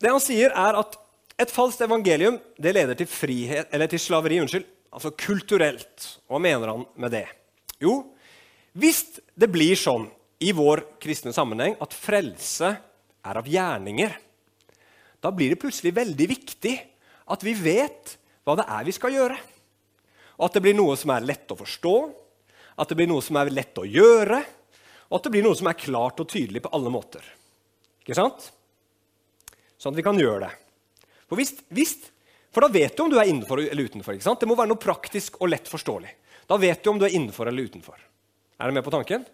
Det 0.02 0.12
han 0.12 0.22
sier, 0.22 0.52
er 0.52 0.80
at 0.82 0.98
et 1.40 1.52
falskt 1.52 1.84
evangelium 1.84 2.38
det 2.60 2.74
leder 2.76 2.98
til, 2.98 3.08
frihet, 3.08 3.72
til 3.72 4.00
slaveri. 4.00 4.40
unnskyld, 4.40 4.66
altså 4.92 5.12
kulturelt. 5.12 6.10
Hva 6.28 6.40
mener 6.40 6.72
han 6.72 6.84
med 6.96 7.12
det? 7.12 7.26
Jo, 7.80 8.02
hvis 8.76 9.20
det 9.36 9.48
blir 9.52 9.76
sånn 9.76 10.08
i 10.44 10.52
vår 10.52 10.82
kristne 11.00 11.32
sammenheng 11.32 11.78
at 11.80 11.96
frelse 11.96 12.74
er 13.26 13.40
av 13.40 13.48
gjerninger, 13.48 14.12
da 15.26 15.32
blir 15.34 15.50
det 15.50 15.58
plutselig 15.58 15.90
veldig 15.96 16.26
viktig 16.30 16.76
at 17.34 17.42
vi 17.42 17.56
vet 17.58 18.12
hva 18.46 18.54
det 18.60 18.66
er 18.70 18.84
vi 18.86 18.92
skal 18.94 19.14
gjøre. 19.16 19.38
Og 20.38 20.44
at 20.46 20.54
det 20.54 20.62
blir 20.62 20.76
noe 20.78 20.94
som 21.00 21.10
er 21.10 21.26
lett 21.26 21.50
å 21.50 21.56
forstå, 21.58 21.94
at 22.76 22.92
det 22.92 22.98
blir 22.98 23.08
noe 23.10 23.24
som 23.24 23.38
er 23.40 23.50
lett 23.50 23.80
å 23.80 23.86
gjøre, 23.88 24.38
og 25.08 25.16
at 25.18 25.26
det 25.26 25.32
blir 25.34 25.42
noe 25.42 25.58
som 25.58 25.66
er 25.66 25.80
klart 25.80 26.22
og 26.22 26.28
tydelig 26.30 26.62
på 26.62 26.70
alle 26.76 26.92
måter. 26.94 27.24
Ikke 28.04 28.14
sant? 28.18 28.52
Sånn 29.80 29.96
at 29.96 29.98
vi 29.98 30.04
kan 30.06 30.20
gjøre 30.20 30.44
det. 30.44 30.52
For, 31.26 31.40
hvis, 31.40 31.56
hvis, 31.74 31.96
for 32.54 32.62
da 32.62 32.70
vet 32.76 32.94
du 32.94 33.02
om 33.02 33.10
du 33.10 33.18
er 33.18 33.26
innenfor 33.26 33.64
eller 33.64 33.90
utenfor. 33.90 34.14
ikke 34.14 34.28
sant? 34.28 34.44
Det 34.44 34.46
må 34.46 34.54
være 34.58 34.70
noe 34.70 34.82
praktisk 34.82 35.40
og 35.40 35.50
lett 35.50 35.66
forståelig. 35.66 36.12
Da 36.46 36.60
vet 36.62 36.84
du 36.84 36.92
om 36.92 37.02
du 37.02 37.08
er 37.08 37.16
innenfor 37.16 37.50
eller 37.50 37.66
utenfor. 37.66 37.98
Er 38.62 38.70
du 38.70 38.78
med 38.78 38.86
på 38.86 38.94
tanken? 38.94 39.26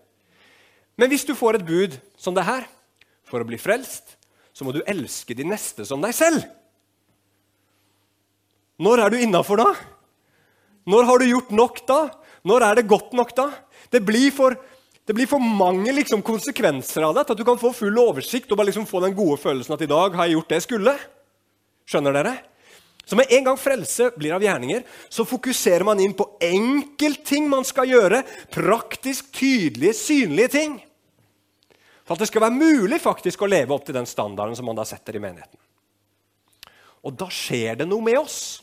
Men 0.97 1.13
hvis 1.13 1.29
du 1.29 1.37
får 1.37 1.61
et 1.61 1.69
bud 1.69 2.01
som 2.17 2.33
det 2.37 2.49
her 2.49 2.65
for 3.29 3.45
å 3.45 3.49
bli 3.49 3.61
frelst, 3.61 4.17
så 4.53 4.67
må 4.67 4.75
du 4.75 4.83
elske 4.89 5.37
de 5.37 5.47
neste 5.49 5.87
som 5.89 6.03
deg 6.05 6.15
selv. 6.17 6.45
Når 8.83 9.05
er 9.05 9.13
du 9.13 9.21
innafor 9.23 9.61
da? 9.61 9.71
Når 10.89 11.09
har 11.09 11.23
du 11.23 11.31
gjort 11.31 11.51
nok 11.55 11.81
da? 11.89 12.01
Når 12.49 12.67
er 12.67 12.79
det 12.81 12.91
godt 12.91 13.13
nok 13.17 13.35
da? 13.39 13.49
Det 13.93 14.03
blir 14.05 14.33
for, 14.35 14.57
det 15.07 15.15
blir 15.15 15.31
for 15.31 15.43
mange 15.43 15.93
liksom, 15.95 16.25
konsekvenser 16.27 17.07
av 17.07 17.15
det 17.17 17.27
til 17.27 17.37
at 17.37 17.43
du 17.43 17.47
kan 17.47 17.61
få 17.61 17.71
full 17.77 17.99
oversikt 18.03 18.51
og 18.51 18.59
bare 18.59 18.73
liksom 18.73 18.89
få 18.89 19.03
den 19.05 19.17
gode 19.17 19.39
følelsen 19.43 19.77
at 19.77 19.85
i 19.85 19.91
dag 19.91 20.17
har 20.19 20.29
jeg 20.29 20.39
gjort 20.39 20.51
det 20.51 20.59
jeg 20.61 20.69
skulle. 20.69 20.97
Skjønner 21.89 22.19
dere? 22.19 22.35
Så 23.07 23.19
med 23.19 23.31
en 23.35 23.49
gang 23.49 23.59
frelse 23.59 24.13
blir 24.15 24.35
av 24.35 24.45
gjerninger, 24.45 24.85
så 25.11 25.27
fokuserer 25.27 25.85
man 25.87 26.01
inn 26.01 26.15
på 26.17 26.27
enkeltting 26.43 27.49
man 27.51 27.67
skal 27.67 27.91
gjøre. 27.91 28.23
Praktisk, 28.55 29.33
tydelige, 29.35 29.95
synlige 29.99 30.53
ting. 30.55 30.77
For 32.13 32.19
at 32.19 32.27
det 32.27 32.29
skal 32.29 32.43
være 32.45 32.61
mulig 32.61 32.99
faktisk 33.01 33.41
å 33.41 33.49
leve 33.49 33.73
opp 33.73 33.87
til 33.87 33.97
den 33.97 34.05
standarden 34.05 34.53
som 34.53 34.67
man 34.69 34.77
da 34.77 34.85
setter 34.85 35.17
i 35.17 35.21
menigheten. 35.23 35.57
Og 37.09 37.15
da 37.17 37.31
skjer 37.33 37.79
det 37.81 37.87
noe 37.89 38.05
med 38.05 38.19
oss. 38.21 38.61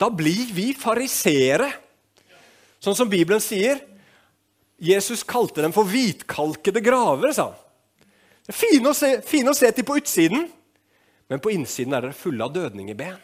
Da 0.00 0.08
blir 0.08 0.48
vi 0.56 0.70
fariseere. 0.72 1.68
Sånn 2.80 2.96
som 2.96 3.10
Bibelen 3.12 3.42
sier. 3.44 3.82
Jesus 4.80 5.26
kalte 5.28 5.60
dem 5.60 5.76
for 5.76 5.84
hvitkalkede 5.92 6.80
graver, 6.80 7.36
sa 7.36 7.50
han. 7.50 7.60
Det 8.48 8.56
er 8.56 8.60
fine 8.62 8.88
å, 8.88 8.96
se, 8.96 9.12
fine 9.28 9.52
å 9.52 9.56
se 9.60 9.68
til 9.76 9.84
på 9.84 10.00
utsiden, 10.00 10.48
men 11.28 11.44
på 11.44 11.52
innsiden 11.52 11.92
er 11.92 12.08
dere 12.08 12.16
fulle 12.16 12.48
av 12.48 12.56
dødningeben. 12.56 13.20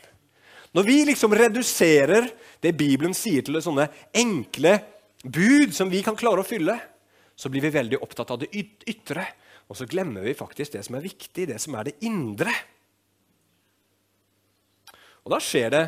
Når 0.76 0.84
vi 0.84 1.00
liksom 1.08 1.32
reduserer 1.32 2.28
det 2.60 2.76
Bibelen 2.76 3.16
sier 3.16 3.40
til 3.48 3.56
sånne 3.64 3.88
enkle 4.12 4.76
bud 5.24 5.72
som 5.72 5.88
vi 5.88 6.04
kan 6.04 6.20
klare 6.20 6.44
å 6.44 6.50
fylle, 6.52 6.76
så 7.40 7.48
blir 7.48 7.64
vi 7.64 7.72
veldig 7.72 8.02
opptatt 8.04 8.34
av 8.34 8.42
det 8.42 8.50
ytre. 8.52 9.24
Og 9.70 9.78
så 9.78 9.86
glemmer 9.88 10.26
vi 10.26 10.36
faktisk 10.36 10.74
det 10.74 10.82
som 10.84 10.98
er 10.98 11.06
viktig, 11.06 11.46
det 11.48 11.56
som 11.62 11.76
er 11.78 11.88
det 11.88 11.96
indre. 12.04 12.52
Og 15.24 15.32
Da 15.32 15.38
skjer 15.40 15.72
det 15.72 15.84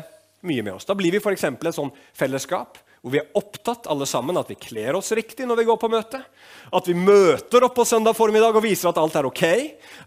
mye 0.47 0.63
med 0.65 0.73
oss. 0.77 0.87
Da 0.87 0.95
blir 0.97 1.13
vi 1.13 1.21
f.eks. 1.21 1.43
et 1.43 1.75
sånn 1.75 1.93
fellesskap 2.15 2.79
hvor 3.03 3.11
vi 3.11 3.19
er 3.19 3.35
opptatt 3.35 3.89
alle 3.91 4.05
sammen 4.07 4.37
at 4.39 4.47
vi 4.47 4.55
kler 4.55 4.95
oss 4.95 5.11
riktig 5.11 5.43
når 5.43 5.59
vi 5.59 5.65
går 5.67 5.79
på 5.81 5.89
møte. 5.91 6.21
At 6.71 6.85
vi 6.87 6.93
møter 6.95 7.65
opp 7.67 7.73
på 7.75 7.83
søndag 7.83 8.15
formiddag 8.15 8.55
og 8.55 8.63
viser 8.63 8.93
at 8.93 8.99
alt 9.01 9.17
er 9.19 9.27
ok. 9.27 9.41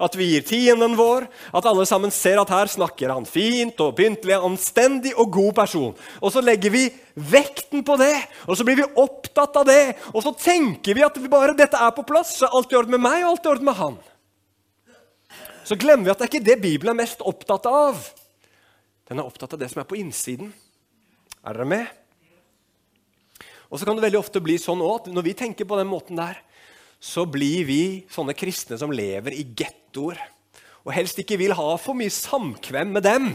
At 0.01 0.15
vi 0.17 0.31
gir 0.31 0.47
tienden 0.49 0.95
vår. 0.97 1.27
At 1.53 1.69
alle 1.69 1.85
sammen 1.85 2.15
ser 2.15 2.41
at 2.41 2.55
her 2.55 2.71
snakker 2.73 3.13
han 3.13 3.29
fint 3.29 3.83
og 3.85 3.93
pyntelig, 3.99 4.39
anstendig 4.41 5.13
og 5.13 5.29
god 5.35 5.53
person. 5.59 5.93
Og 6.25 6.33
så 6.33 6.41
legger 6.41 6.73
vi 6.73 6.87
vekten 7.21 7.85
på 7.85 7.99
det, 8.01 8.15
og 8.49 8.57
så 8.57 8.65
blir 8.65 8.81
vi 8.81 8.89
opptatt 9.05 9.61
av 9.61 9.69
det. 9.69 9.93
Og 10.15 10.25
så 10.25 10.33
tenker 10.33 10.97
vi 10.97 11.05
at 11.05 11.21
vi 11.21 11.29
bare 11.33 11.57
dette 11.57 11.77
er 11.77 11.93
på 11.93 12.07
plass, 12.09 12.39
så 12.41 12.49
er 12.49 12.57
alt 12.57 12.73
i 12.73 12.81
orden 12.81 12.97
med 12.97 13.05
meg 13.05 13.27
og 13.27 13.35
alt 13.35 13.45
i 13.45 13.53
orden 13.53 13.69
med 13.69 13.79
han. 13.83 14.01
Så 15.69 15.77
glemmer 15.77 16.09
vi 16.09 16.15
at 16.15 16.25
det 16.25 16.31
er 16.31 16.33
ikke 16.33 16.49
det 16.49 16.59
Bibelen 16.65 16.95
er 16.95 17.03
mest 17.05 17.21
opptatt 17.21 17.69
av. 17.69 18.01
Den 19.13 19.21
er 19.21 19.29
opptatt 19.29 19.53
av 19.53 19.61
det 19.61 19.69
som 19.69 19.85
er 19.85 19.93
på 19.93 20.01
innsiden. 20.01 20.57
Er 21.45 21.61
dere 21.61 21.71
med? 21.77 22.06
Og 23.71 23.79
så 23.79 23.87
kan 23.87 23.99
det 23.99 24.05
veldig 24.07 24.21
ofte 24.21 24.43
bli 24.43 24.59
sånn 24.61 24.83
at 24.87 25.09
når 25.11 25.27
vi 25.27 25.37
tenker 25.39 25.69
på 25.69 25.79
den 25.79 25.91
måten 25.91 26.19
der, 26.19 26.39
så 27.03 27.27
blir 27.29 27.67
vi 27.69 27.83
sånne 28.11 28.35
kristne 28.37 28.79
som 28.81 28.95
lever 28.95 29.35
i 29.37 29.45
gettoer. 29.57 30.21
Og 30.87 30.95
helst 30.95 31.19
ikke 31.19 31.39
vil 31.41 31.55
ha 31.59 31.71
for 31.83 31.99
mye 31.99 32.13
samkvem 32.13 32.95
med 32.95 33.05
dem 33.07 33.33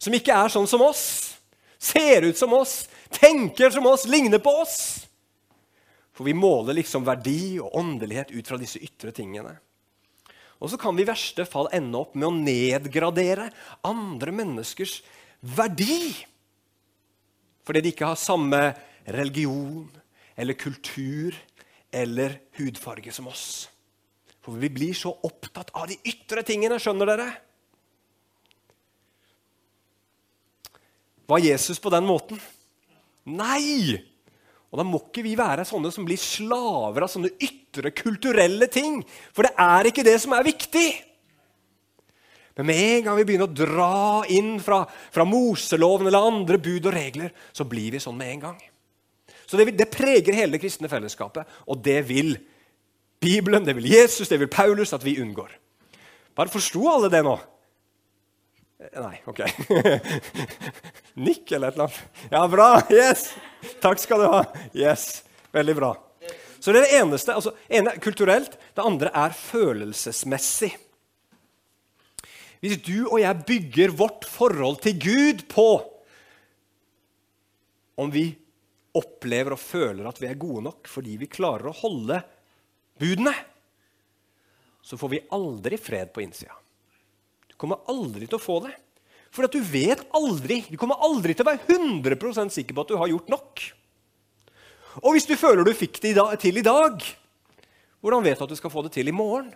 som 0.00 0.14
ikke 0.16 0.34
er 0.34 0.52
sånn 0.52 0.68
som 0.68 0.82
oss. 0.84 1.04
Ser 1.78 2.24
ut 2.24 2.38
som 2.38 2.52
oss, 2.56 2.86
tenker 3.12 3.70
som 3.74 3.86
oss, 3.86 4.06
ligner 4.08 4.40
på 4.42 4.52
oss. 4.62 4.78
For 6.14 6.26
vi 6.26 6.36
måler 6.36 6.78
liksom 6.78 7.04
verdi 7.06 7.58
og 7.60 7.74
åndelighet 7.76 8.32
ut 8.32 8.48
fra 8.48 8.58
disse 8.60 8.80
ytre 8.82 9.12
tingene. 9.14 9.56
Og 10.62 10.70
så 10.70 10.78
kan 10.80 10.96
vi 10.96 11.04
i 11.04 11.08
verste 11.08 11.44
fall 11.48 11.68
ende 11.74 11.98
opp 12.00 12.14
med 12.16 12.28
å 12.28 12.36
nedgradere 12.36 13.50
andre 13.84 14.32
menneskers 14.32 15.00
verdi. 15.44 16.14
Fordi 17.66 17.82
de 17.84 17.92
ikke 17.92 18.08
har 18.08 18.20
samme 18.20 18.60
religion 19.04 19.88
eller 20.34 20.58
kultur 20.58 21.36
eller 21.94 22.40
hudfarge 22.58 23.12
som 23.12 23.28
oss. 23.30 23.68
For 24.44 24.56
vi 24.60 24.68
blir 24.72 24.94
så 24.96 25.12
opptatt 25.24 25.70
av 25.72 25.88
de 25.88 25.96
ytre 26.04 26.42
tingene, 26.44 26.80
skjønner 26.82 27.08
dere? 27.08 27.28
Var 31.24 31.40
Jesus 31.40 31.80
på 31.80 31.92
den 31.94 32.04
måten? 32.04 32.40
Nei! 33.24 33.96
Og 34.74 34.80
da 34.80 34.84
må 34.84 34.98
ikke 35.06 35.22
vi 35.24 35.36
være 35.38 35.64
sånne 35.64 35.92
som 35.94 36.04
blir 36.04 36.18
slaver 36.20 37.06
av 37.06 37.10
sånne 37.12 37.30
ytre 37.38 37.92
kulturelle 37.94 38.66
ting. 38.68 38.98
For 39.32 39.46
det 39.46 39.54
er 39.62 39.88
ikke 39.88 40.04
det 40.04 40.18
som 40.20 40.34
er 40.36 40.44
viktig. 40.44 40.88
Men 42.58 42.68
med 42.68 42.80
en 42.82 43.06
gang 43.06 43.18
vi 43.18 43.26
begynner 43.28 43.48
å 43.48 43.54
dra 43.54 43.94
inn 44.34 44.58
fra, 44.62 44.82
fra 45.14 45.24
Moseloven 45.26 46.10
eller 46.10 46.26
andre 46.26 46.58
bud 46.62 46.90
og 46.90 46.94
regler, 46.94 47.32
så 47.54 47.66
blir 47.66 47.94
vi 47.94 48.02
sånn 48.02 48.18
med 48.18 48.34
en 48.34 48.44
gang. 48.48 48.60
Så 49.46 49.60
det, 49.60 49.74
det, 49.78 49.90
preger 49.92 50.36
hele 50.36 50.56
det 50.56 50.62
kristne 50.62 50.88
fellesskapet, 50.90 51.48
og 51.68 51.82
det 51.84 52.00
vil 52.08 52.36
Bibelen, 53.20 53.64
det 53.64 53.76
vil 53.78 53.88
Jesus, 53.88 54.28
det 54.28 54.40
vil 54.40 54.50
Paulus 54.52 54.92
at 54.96 55.04
vi 55.04 55.18
unngår. 55.22 55.52
Bare 56.36 56.52
forsto 56.52 56.82
alle 56.90 57.10
det 57.12 57.22
nå? 57.24 57.34
Eh, 58.80 58.96
nei, 59.00 59.16
OK. 59.30 59.44
Nikk 61.26 61.52
eller 61.54 61.70
et 61.70 61.78
eller 61.78 61.86
annet. 61.86 62.24
Ja, 62.32 62.42
bra! 62.50 62.70
Yes! 62.92 63.30
Takk 63.80 64.02
skal 64.02 64.24
du 64.24 64.28
ha. 64.28 64.42
Yes, 64.76 65.22
Veldig 65.54 65.76
bra. 65.78 65.92
Så 66.58 66.72
det 66.72 66.80
er 66.80 66.86
det 66.88 67.00
eneste. 67.02 67.34
altså, 67.36 67.52
ene 67.68 67.92
kulturelt, 68.02 68.56
det 68.74 68.82
andre 68.82 69.10
er 69.14 69.34
følelsesmessig. 69.36 70.72
Hvis 72.64 72.78
du 72.80 73.04
og 73.04 73.20
jeg 73.20 73.44
bygger 73.46 73.92
vårt 73.92 74.24
forhold 74.24 74.80
til 74.82 74.96
Gud 74.98 75.44
på 75.52 75.68
om 78.00 78.10
vi 78.10 78.30
opplever 78.94 79.56
og 79.56 79.60
føler 79.60 80.06
at 80.08 80.20
vi 80.22 80.28
er 80.30 80.38
gode 80.40 80.64
nok 80.68 80.88
fordi 80.90 81.16
vi 81.20 81.30
klarer 81.30 81.70
å 81.70 81.76
holde 81.76 82.20
budene, 83.00 83.34
så 84.84 84.98
får 85.00 85.12
vi 85.14 85.22
aldri 85.34 85.78
fred 85.80 86.12
på 86.14 86.22
innsida. 86.24 86.54
Du 87.48 87.56
kommer 87.60 87.86
aldri 87.90 88.28
til 88.28 88.38
å 88.38 88.42
få 88.42 88.58
det. 88.66 88.74
For 89.34 89.48
du 89.50 89.58
vet 89.66 90.04
aldri, 90.14 90.60
du 90.68 90.76
kommer 90.78 91.00
aldri 91.02 91.34
til 91.34 91.42
å 91.42 91.50
være 91.50 91.64
100% 91.66 92.54
sikker 92.54 92.76
på 92.76 92.84
at 92.84 92.92
du 92.92 92.98
har 93.00 93.10
gjort 93.10 93.32
nok. 93.32 93.62
Og 95.02 95.16
hvis 95.16 95.26
du 95.26 95.34
føler 95.38 95.66
du 95.66 95.72
fikk 95.74 95.98
det 96.04 96.14
til 96.42 96.60
i 96.60 96.66
dag, 96.66 97.00
hvordan 98.04 98.22
vet 98.22 98.38
du 98.38 98.44
at 98.46 98.52
du 98.52 98.58
skal 98.58 98.70
få 98.70 98.84
det 98.86 98.92
til 98.94 99.10
i 99.10 99.16
morgen? 99.16 99.48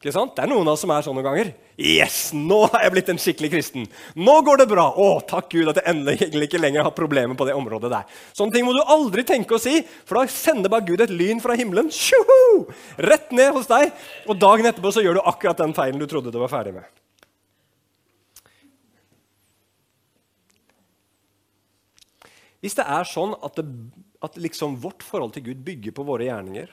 Ikke 0.00 0.14
sant? 0.14 0.30
Det 0.32 0.46
er 0.46 0.48
noen 0.48 0.64
av 0.64 0.78
oss 0.78 0.80
som 0.80 0.90
er 0.94 1.04
sånn 1.04 1.12
noen 1.18 1.26
ganger. 1.26 1.48
Yes, 1.76 2.30
nå 2.32 2.62
har 2.72 2.86
jeg 2.86 2.92
blitt 2.94 3.10
en 3.12 3.18
skikkelig 3.20 3.50
kristen. 3.52 3.82
Nå 4.16 4.36
går 4.46 4.62
det 4.62 4.66
bra. 4.70 4.86
Å, 4.96 5.08
takk 5.28 5.50
Gud 5.52 5.68
at 5.68 5.76
jeg 5.76 5.92
endelig 5.92 6.46
ikke 6.48 6.60
lenger 6.62 6.86
har 6.86 6.94
problemer 6.96 7.36
på 7.36 7.44
det 7.44 7.52
området 7.52 7.90
der. 7.92 8.14
Sånne 8.32 8.56
ting 8.56 8.64
må 8.64 8.72
du 8.72 8.80
aldri 8.80 9.26
tenke 9.28 9.58
å 9.58 9.60
si, 9.60 9.82
for 10.08 10.16
da 10.16 10.32
sender 10.32 10.72
bare 10.72 10.88
Gud 10.88 11.04
et 11.04 11.12
lyn 11.12 11.44
fra 11.44 11.52
himmelen. 11.60 11.92
Tjoho! 11.92 12.64
Rett 13.04 13.28
ned 13.36 13.52
hos 13.58 13.68
deg. 13.68 13.92
Og 14.24 14.40
dagen 14.40 14.70
etterpå 14.72 14.94
så 14.96 15.04
gjør 15.04 15.20
du 15.20 15.22
akkurat 15.28 15.60
den 15.60 15.76
feilen 15.76 16.00
du 16.00 16.08
trodde 16.08 16.32
du 16.32 16.40
var 16.40 16.54
ferdig 16.54 16.78
med. 16.78 16.88
Hvis 22.64 22.80
det 22.80 22.88
er 22.88 23.08
sånn 23.08 23.36
at, 23.36 23.60
det, 23.60 23.68
at 24.24 24.40
liksom 24.40 24.80
vårt 24.80 25.04
forhold 25.04 25.36
til 25.36 25.50
Gud 25.52 25.64
bygger 25.68 25.92
på 25.92 26.08
våre 26.08 26.32
gjerninger, 26.32 26.72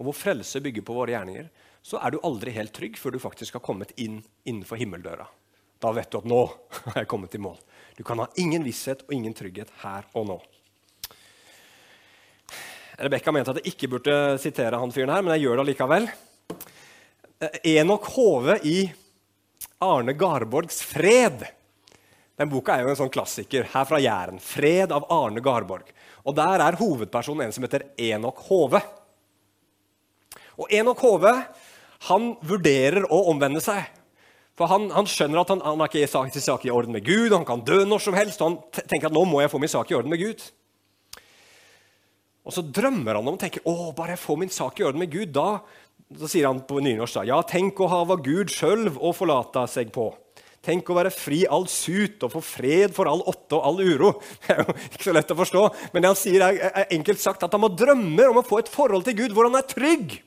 og 0.00 0.08
vår 0.08 0.16
frelse 0.16 0.64
bygger 0.64 0.88
på 0.88 0.96
våre 0.96 1.12
gjerninger, 1.12 1.48
så 1.88 2.00
er 2.04 2.12
du 2.12 2.20
aldri 2.26 2.52
helt 2.52 2.74
trygg 2.76 2.98
før 3.00 3.14
du 3.16 3.22
faktisk 3.22 3.56
har 3.56 3.64
kommet 3.64 3.94
inn 3.96 4.20
innenfor 4.44 4.76
himmeldøra. 4.76 5.24
Da 5.80 5.92
vet 5.96 6.10
du 6.12 6.18
at 6.20 6.28
nå 6.28 6.42
har 6.90 7.02
jeg 7.02 7.08
kommet 7.08 7.34
i 7.38 7.40
mål. 7.40 7.56
Du 7.96 8.04
kan 8.04 8.20
ha 8.20 8.28
ingen 8.36 8.66
visshet 8.66 9.06
og 9.06 9.14
ingen 9.16 9.36
trygghet 9.36 9.72
her 9.82 10.08
og 10.18 10.28
nå. 10.28 10.38
Rebekka 12.98 13.32
mente 13.32 13.54
at 13.54 13.60
jeg 13.62 13.72
ikke 13.72 13.92
burde 13.94 14.14
sitere 14.42 14.80
han 14.80 14.92
fyren 14.92 15.12
her, 15.14 15.22
men 15.22 15.36
jeg 15.36 15.46
gjør 15.46 15.60
det 15.60 15.68
likevel. 15.70 16.08
Enok 17.70 18.08
Hove 18.16 18.58
i 18.66 18.78
Arne 19.86 20.12
Garborgs 20.18 20.82
'Fred'. 20.82 21.46
Den 22.38 22.50
boka 22.50 22.74
er 22.74 22.82
jo 22.82 22.90
en 22.90 22.98
sånn 22.98 23.14
klassiker 23.14 23.70
her 23.70 23.86
fra 23.86 24.00
Jæren. 24.02 24.42
'Fred' 24.42 24.92
av 24.94 25.06
Arne 25.14 25.40
Garborg. 25.40 25.86
Og 26.26 26.34
Der 26.34 26.60
er 26.60 26.76
hovedpersonen 26.76 27.46
en 27.46 27.54
som 27.54 27.64
heter 27.64 27.86
Enok 27.96 28.42
Hove. 28.50 28.82
Og 30.58 30.66
Enok 30.74 30.98
Hove 30.98 31.32
han 32.06 32.34
vurderer 32.46 33.08
å 33.10 33.24
omvende 33.32 33.62
seg. 33.64 33.88
For 34.58 34.70
han, 34.70 34.88
han 34.90 35.06
skjønner 35.06 35.42
at 35.42 35.50
han, 35.52 35.62
han 35.62 35.82
har 35.82 35.90
ikke 35.90 36.10
sak, 36.10 36.34
sak 36.34 36.64
i 36.66 36.72
orden 36.74 36.94
med 36.94 37.06
Gud, 37.06 37.30
han 37.34 37.46
kan 37.46 37.62
dø 37.66 37.84
når 37.86 38.02
som 38.02 38.16
helst. 38.18 38.42
og 38.42 38.50
Han 38.50 38.86
tenker 38.90 39.10
at 39.10 39.14
nå 39.14 39.22
må 39.26 39.42
jeg 39.42 39.52
få 39.52 39.60
min 39.62 39.70
sak 39.70 39.90
i 39.92 39.98
orden 39.98 40.10
med 40.10 40.22
Gud. 40.22 40.42
Og 42.48 42.54
så 42.56 42.64
drømmer 42.64 43.18
han 43.18 43.26
om 43.28 43.36
og 43.36 43.42
tenker 43.42 43.66
å, 43.68 43.92
bare 43.94 44.16
jeg 44.16 44.22
får 44.24 44.40
min 44.40 44.54
sak 44.54 44.80
i 44.80 44.86
orden 44.88 45.02
med 45.02 45.12
Gud. 45.12 45.30
Da, 45.36 45.60
så 46.18 46.30
sier 46.30 46.48
han 46.48 46.64
på 46.66 46.80
nynorsk 46.82 47.20
ja, 47.28 47.42
tenk 47.46 47.78
å 47.84 47.90
hava 47.92 48.16
Gud 48.24 48.50
sjølv 48.50 48.96
å 48.98 49.12
forlate 49.14 49.66
seg 49.70 49.92
på. 49.94 50.08
Tenk 50.64 50.88
å 50.90 50.96
være 50.96 51.12
fri 51.14 51.44
all 51.46 51.68
sut 51.70 52.24
og 52.26 52.32
få 52.32 52.40
fred 52.42 52.94
for 52.96 53.08
all 53.08 53.20
åtte 53.30 53.54
og 53.56 53.66
all 53.68 53.78
uro. 53.84 54.14
Det 54.42 54.56
er 54.56 54.64
jo 54.64 54.74
ikke 54.88 55.06
så 55.06 55.14
lett 55.14 55.30
å 55.30 55.38
forstå, 55.38 55.62
men 55.92 56.02
det 56.02 56.10
han 56.10 56.18
sier 56.18 56.44
er, 56.48 56.58
er 56.72 56.96
enkelt 56.96 57.22
sagt 57.22 57.44
at 57.46 57.54
han 57.54 57.62
må 57.62 57.70
drømme 57.70 58.26
om 58.32 58.40
å 58.40 58.46
få 58.46 58.58
et 58.62 58.72
forhold 58.72 59.06
til 59.06 59.20
Gud 59.20 59.36
hvor 59.36 59.46
han 59.46 59.60
er 59.60 59.68
trygg. 59.68 60.18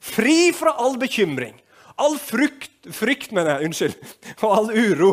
Fri 0.00 0.52
fra 0.56 0.72
all 0.80 0.96
bekymring, 0.98 1.54
all 2.00 2.16
frukt, 2.18 2.72
frykt, 2.96 3.34
mener 3.36 3.58
jeg, 3.58 3.68
unnskyld, 3.68 4.12
og 4.44 4.54
all 4.56 4.70
uro. 4.72 5.12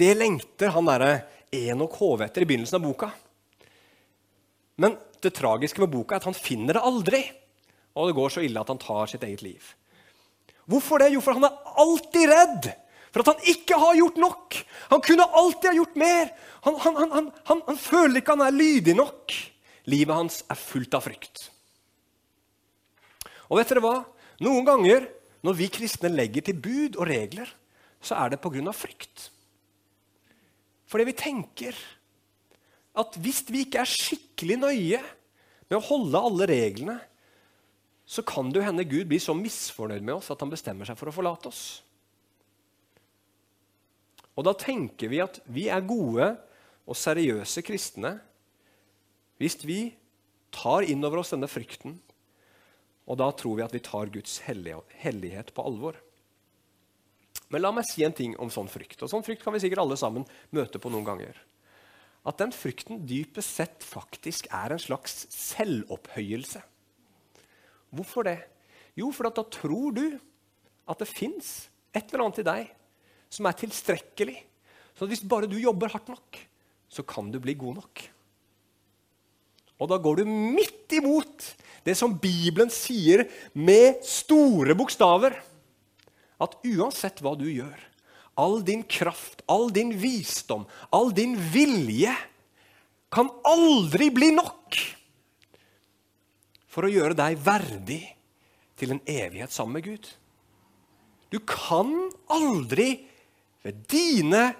Det 0.00 0.12
lengter 0.16 0.72
han 0.76 0.88
derre 0.88 1.12
Enok 1.52 1.96
Hove 2.00 2.28
etter 2.28 2.44
i 2.44 2.48
begynnelsen 2.48 2.78
av 2.78 2.84
boka. 2.86 3.10
Men 4.80 4.96
det 5.20 5.34
tragiske 5.36 5.82
med 5.82 5.92
boka 5.92 6.16
er 6.16 6.22
at 6.22 6.28
han 6.30 6.36
finner 6.36 6.76
det 6.76 6.84
aldri. 6.88 7.20
Og 7.98 8.08
det 8.08 8.16
går 8.16 8.32
så 8.32 8.44
ille 8.44 8.60
at 8.62 8.70
han 8.70 8.80
tar 8.80 9.10
sitt 9.10 9.24
eget 9.26 9.42
liv. 9.44 9.74
Hvorfor 10.70 11.02
det? 11.02 11.10
Jo, 11.12 11.20
for 11.24 11.36
han 11.36 11.48
er 11.48 11.76
alltid 11.82 12.30
redd 12.30 12.70
for 13.10 13.24
at 13.24 13.32
han 13.32 13.48
ikke 13.50 13.78
har 13.82 13.98
gjort 13.98 14.20
nok. 14.22 14.58
Han 14.92 15.02
kunne 15.04 15.26
alltid 15.42 15.68
ha 15.72 15.76
gjort 15.80 15.96
mer. 15.98 16.30
Han, 16.64 16.76
han, 16.84 17.30
han, 17.44 17.62
han 17.66 17.80
føler 17.80 18.20
ikke 18.20 18.36
han 18.38 18.46
er 18.46 18.56
lydig 18.56 18.94
nok. 18.96 19.34
Livet 19.90 20.14
hans 20.14 20.44
er 20.46 20.60
fullt 20.60 20.94
av 20.94 21.04
frykt. 21.08 21.49
Og 23.50 23.58
vet 23.58 23.72
dere 23.72 23.82
hva? 23.84 23.96
Noen 24.40 24.66
ganger 24.66 25.08
når 25.44 25.56
vi 25.58 25.68
kristne 25.72 26.10
legger 26.12 26.44
til 26.46 26.58
bud 26.60 26.98
og 27.00 27.08
regler, 27.10 27.48
så 28.00 28.16
er 28.16 28.32
det 28.32 28.40
pga. 28.40 28.72
frykt. 28.72 29.30
Fordi 30.86 31.04
vi 31.04 31.16
tenker 31.16 31.76
at 32.98 33.16
hvis 33.22 33.44
vi 33.48 33.64
ikke 33.64 33.82
er 33.82 33.88
skikkelig 33.88 34.56
nøye 34.58 35.00
med 35.70 35.78
å 35.78 35.86
holde 35.86 36.18
alle 36.18 36.48
reglene, 36.50 36.98
så 38.10 38.24
kan 38.26 38.50
det 38.50 38.58
jo 38.58 38.66
hende 38.66 38.88
Gud 38.88 39.06
blir 39.06 39.22
så 39.22 39.36
misfornøyd 39.38 40.02
med 40.02 40.16
oss 40.16 40.32
at 40.32 40.40
han 40.42 40.50
bestemmer 40.50 40.88
seg 40.88 40.98
for 40.98 41.10
å 41.10 41.14
forlate 41.14 41.46
oss. 41.52 41.62
Og 44.34 44.46
da 44.46 44.54
tenker 44.58 45.10
vi 45.12 45.20
at 45.22 45.38
vi 45.46 45.68
er 45.70 45.86
gode 45.86 46.32
og 46.90 46.98
seriøse 46.98 47.62
kristne 47.62 48.16
hvis 49.40 49.60
vi 49.62 49.92
tar 50.52 50.84
inn 50.90 51.04
over 51.06 51.22
oss 51.22 51.30
denne 51.32 51.48
frykten, 51.48 51.94
og 53.10 53.18
da 53.18 53.26
tror 53.34 53.58
vi 53.58 53.64
at 53.64 53.74
vi 53.74 53.82
tar 53.82 54.12
Guds 54.14 54.38
hellighet 54.46 55.50
på 55.56 55.64
alvor. 55.66 55.98
Men 57.50 57.64
la 57.64 57.72
meg 57.74 57.86
si 57.88 58.04
en 58.06 58.14
ting 58.14 58.36
om 58.38 58.52
sånn 58.54 58.70
frykt. 58.70 59.00
Og 59.02 59.10
sånn 59.10 59.24
frykt 59.26 59.42
kan 59.42 59.54
vi 59.56 59.62
sikkert 59.64 59.82
alle 59.82 59.98
sammen 59.98 60.26
møte 60.54 60.78
på 60.78 60.92
noen 60.92 61.08
ganger. 61.08 61.34
At 62.22 62.38
den 62.38 62.52
frykten 62.54 63.02
dypest 63.08 63.56
sett 63.58 63.86
faktisk 63.86 64.46
er 64.54 64.76
en 64.76 64.82
slags 64.82 65.24
selvopphøyelse. 65.34 66.62
Hvorfor 67.90 68.28
det? 68.28 68.38
Jo, 68.94 69.10
for 69.10 69.26
da 69.26 69.42
tror 69.42 69.96
du 69.96 70.04
at 70.86 71.02
det 71.02 71.10
fins 71.10 71.70
et 71.90 72.06
eller 72.12 72.28
annet 72.28 72.42
i 72.44 72.46
deg 72.46 72.70
som 73.30 73.48
er 73.50 73.58
tilstrekkelig. 73.58 74.36
Så 74.94 75.10
hvis 75.10 75.26
bare 75.26 75.50
du 75.50 75.58
jobber 75.58 75.90
hardt 75.90 76.10
nok, 76.12 76.38
så 76.90 77.02
kan 77.06 77.30
du 77.34 77.40
bli 77.42 77.56
god 77.58 77.80
nok. 77.80 78.06
Og 79.80 79.88
da 79.88 79.96
går 80.00 80.20
du 80.20 80.28
midt 80.28 80.92
imot 80.98 81.46
det 81.86 81.96
som 81.96 82.18
Bibelen 82.20 82.70
sier 82.72 83.24
med 83.56 84.02
store 84.04 84.76
bokstaver. 84.76 85.38
At 86.40 86.56
uansett 86.64 87.20
hva 87.24 87.32
du 87.36 87.46
gjør, 87.48 87.76
all 88.40 88.60
din 88.64 88.84
kraft, 88.88 89.42
all 89.48 89.68
din 89.72 89.92
visdom, 90.00 90.66
all 90.92 91.12
din 91.16 91.34
vilje 91.52 92.12
kan 93.12 93.28
aldri 93.48 94.08
bli 94.14 94.30
nok 94.36 94.78
for 96.70 96.86
å 96.86 96.92
gjøre 96.92 97.16
deg 97.18 97.40
verdig 97.42 98.02
til 98.78 98.94
en 98.94 99.02
evighet 99.04 99.52
sammen 99.52 99.80
med 99.80 99.88
Gud. 99.88 100.06
Du 101.30 101.38
kan 101.46 101.90
aldri 102.30 102.92
ved, 103.62 103.82
dine, 103.90 104.50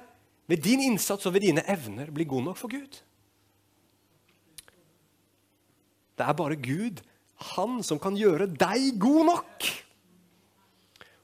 ved 0.51 0.63
din 0.67 0.83
innsats 0.91 1.27
og 1.27 1.35
ved 1.37 1.47
dine 1.47 1.65
evner 1.71 2.11
bli 2.15 2.27
god 2.29 2.51
nok 2.51 2.59
for 2.61 2.73
Gud. 2.73 3.01
Det 6.21 6.27
er 6.29 6.37
bare 6.37 6.59
Gud, 6.61 7.01
han, 7.55 7.79
som 7.81 7.97
kan 8.01 8.19
gjøre 8.19 8.51
deg 8.53 8.99
god 9.01 9.23
nok. 9.31 9.69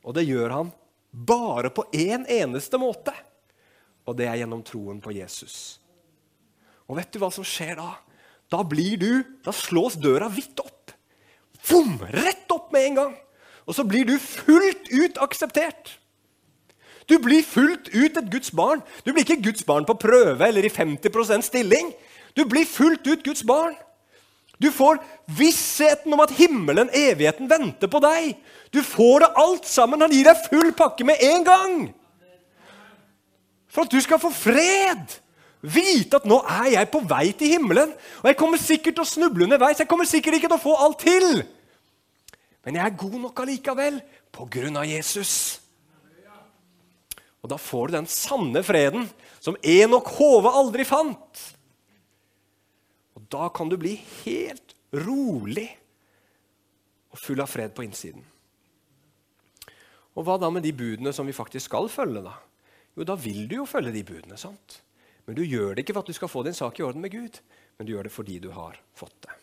Og 0.09 0.17
det 0.17 0.25
gjør 0.25 0.55
han 0.55 0.71
bare 1.13 1.69
på 1.75 1.85
én 1.93 2.23
en 2.23 2.31
eneste 2.33 2.81
måte, 2.81 3.13
og 4.09 4.17
det 4.17 4.29
er 4.31 4.41
gjennom 4.41 4.63
troen 4.65 5.03
på 5.05 5.13
Jesus. 5.13 5.77
Og 6.89 6.97
vet 6.97 7.13
du 7.13 7.21
hva 7.21 7.29
som 7.35 7.45
skjer 7.45 7.77
da? 7.77 7.91
Da 8.49 8.63
blir 8.65 8.97
du, 9.01 9.11
da 9.45 9.53
slås 9.53 9.99
døra 10.01 10.31
vidt 10.33 10.63
opp. 10.63 10.95
Vom, 11.67 11.99
rett 12.01 12.49
opp 12.55 12.73
med 12.73 12.93
en 12.93 13.01
gang. 13.01 13.15
Og 13.67 13.77
så 13.77 13.85
blir 13.85 14.07
du 14.07 14.15
fullt 14.23 14.89
ut 14.95 15.19
akseptert. 15.21 15.97
Du 17.11 17.19
blir 17.23 17.43
fullt 17.47 17.91
ut 17.93 18.17
et 18.17 18.31
Guds 18.31 18.53
barn. 18.55 18.81
Du 19.05 19.13
blir 19.13 19.27
ikke 19.27 19.43
Guds 19.43 19.67
barn 19.67 19.85
på 19.87 19.99
prøve 19.99 20.47
eller 20.47 20.65
i 20.65 20.73
50% 20.73 21.45
stilling. 21.47 21.91
Du 22.39 22.47
blir 22.49 22.65
fullt 22.71 23.07
ut 23.07 23.27
Guds 23.27 23.45
barn. 23.47 23.75
Du 24.63 24.71
får 24.73 25.03
vissheten 25.37 26.13
om 26.15 26.23
at 26.25 26.33
himmelen, 26.39 26.89
evigheten, 26.93 27.49
venter 27.51 27.91
på 27.93 28.01
deg. 28.01 28.33
Du 28.73 28.81
får 28.85 29.27
det 29.27 29.35
alt 29.43 29.69
sammen. 29.69 30.01
Han 30.01 30.15
gir 30.15 30.25
deg 30.29 30.47
full 30.49 30.73
pakke 30.77 31.05
med 31.05 31.21
en 31.23 31.45
gang. 31.45 31.77
For 33.69 33.85
at 33.85 33.93
du 33.93 34.01
skal 34.01 34.21
få 34.23 34.33
fred. 34.33 35.19
Vite 35.61 36.21
at 36.21 36.29
nå 36.29 36.39
er 36.63 36.71
jeg 36.77 36.91
på 36.93 37.03
vei 37.09 37.27
til 37.37 37.57
himmelen. 37.57 37.93
Og 38.23 38.31
jeg 38.31 38.39
kommer 38.41 38.61
sikkert 38.61 38.97
til 38.97 39.05
å 39.05 39.11
snuble 39.11 39.45
underveis. 39.45 39.83
Jeg 39.83 39.91
kommer 39.91 40.09
sikkert 40.09 40.39
ikke 40.39 40.49
til 40.49 40.59
å 40.59 40.63
få 40.63 40.77
alt 40.87 41.05
til. 41.05 41.43
Men 42.65 42.81
jeg 42.81 42.87
er 42.87 42.99
god 42.99 43.19
nok 43.27 43.45
allikevel 43.45 44.01
på 44.35 44.49
grunn 44.57 44.81
av 44.81 44.89
Jesus. 44.89 45.33
Og 47.45 47.53
da 47.53 47.59
får 47.61 47.93
du 47.93 47.99
den 47.99 48.09
sanne 48.11 48.65
freden 48.67 49.05
som 49.39 49.59
Enok 49.63 50.09
Hove 50.17 50.51
aldri 50.59 50.87
fant. 50.89 51.45
Da 53.31 53.49
kan 53.55 53.69
du 53.69 53.77
bli 53.81 53.95
helt 54.25 54.75
rolig 54.93 55.69
og 57.11 57.19
full 57.19 57.43
av 57.43 57.51
fred 57.51 57.75
på 57.75 57.85
innsiden. 57.87 58.25
Og 60.17 60.25
hva 60.25 60.39
da 60.41 60.49
med 60.53 60.65
de 60.65 60.73
budene 60.73 61.13
som 61.13 61.29
vi 61.29 61.37
faktisk 61.37 61.69
skal 61.69 61.91
følge? 61.93 62.23
da? 62.25 62.37
Jo, 62.97 63.05
da 63.05 63.17
vil 63.21 63.45
du 63.49 63.59
jo 63.59 63.69
følge 63.69 63.93
de 63.93 64.05
budene. 64.07 64.39
sant? 64.41 64.81
Men 65.27 65.37
du 65.37 65.43
gjør 65.43 65.75
det 65.75 65.85
ikke 65.85 65.97
for 65.97 66.07
at 66.07 66.13
du 66.13 66.17
skal 66.17 66.31
få 66.31 66.45
din 66.47 66.57
sak 66.57 66.79
i 66.79 66.85
orden 66.87 67.03
med 67.03 67.13
Gud, 67.13 67.41
men 67.77 67.87
du 67.87 67.93
gjør 67.93 68.07
det 68.07 68.15
fordi 68.15 68.39
du 68.39 68.51
har 68.55 68.79
fått 68.95 69.17
det. 69.27 69.35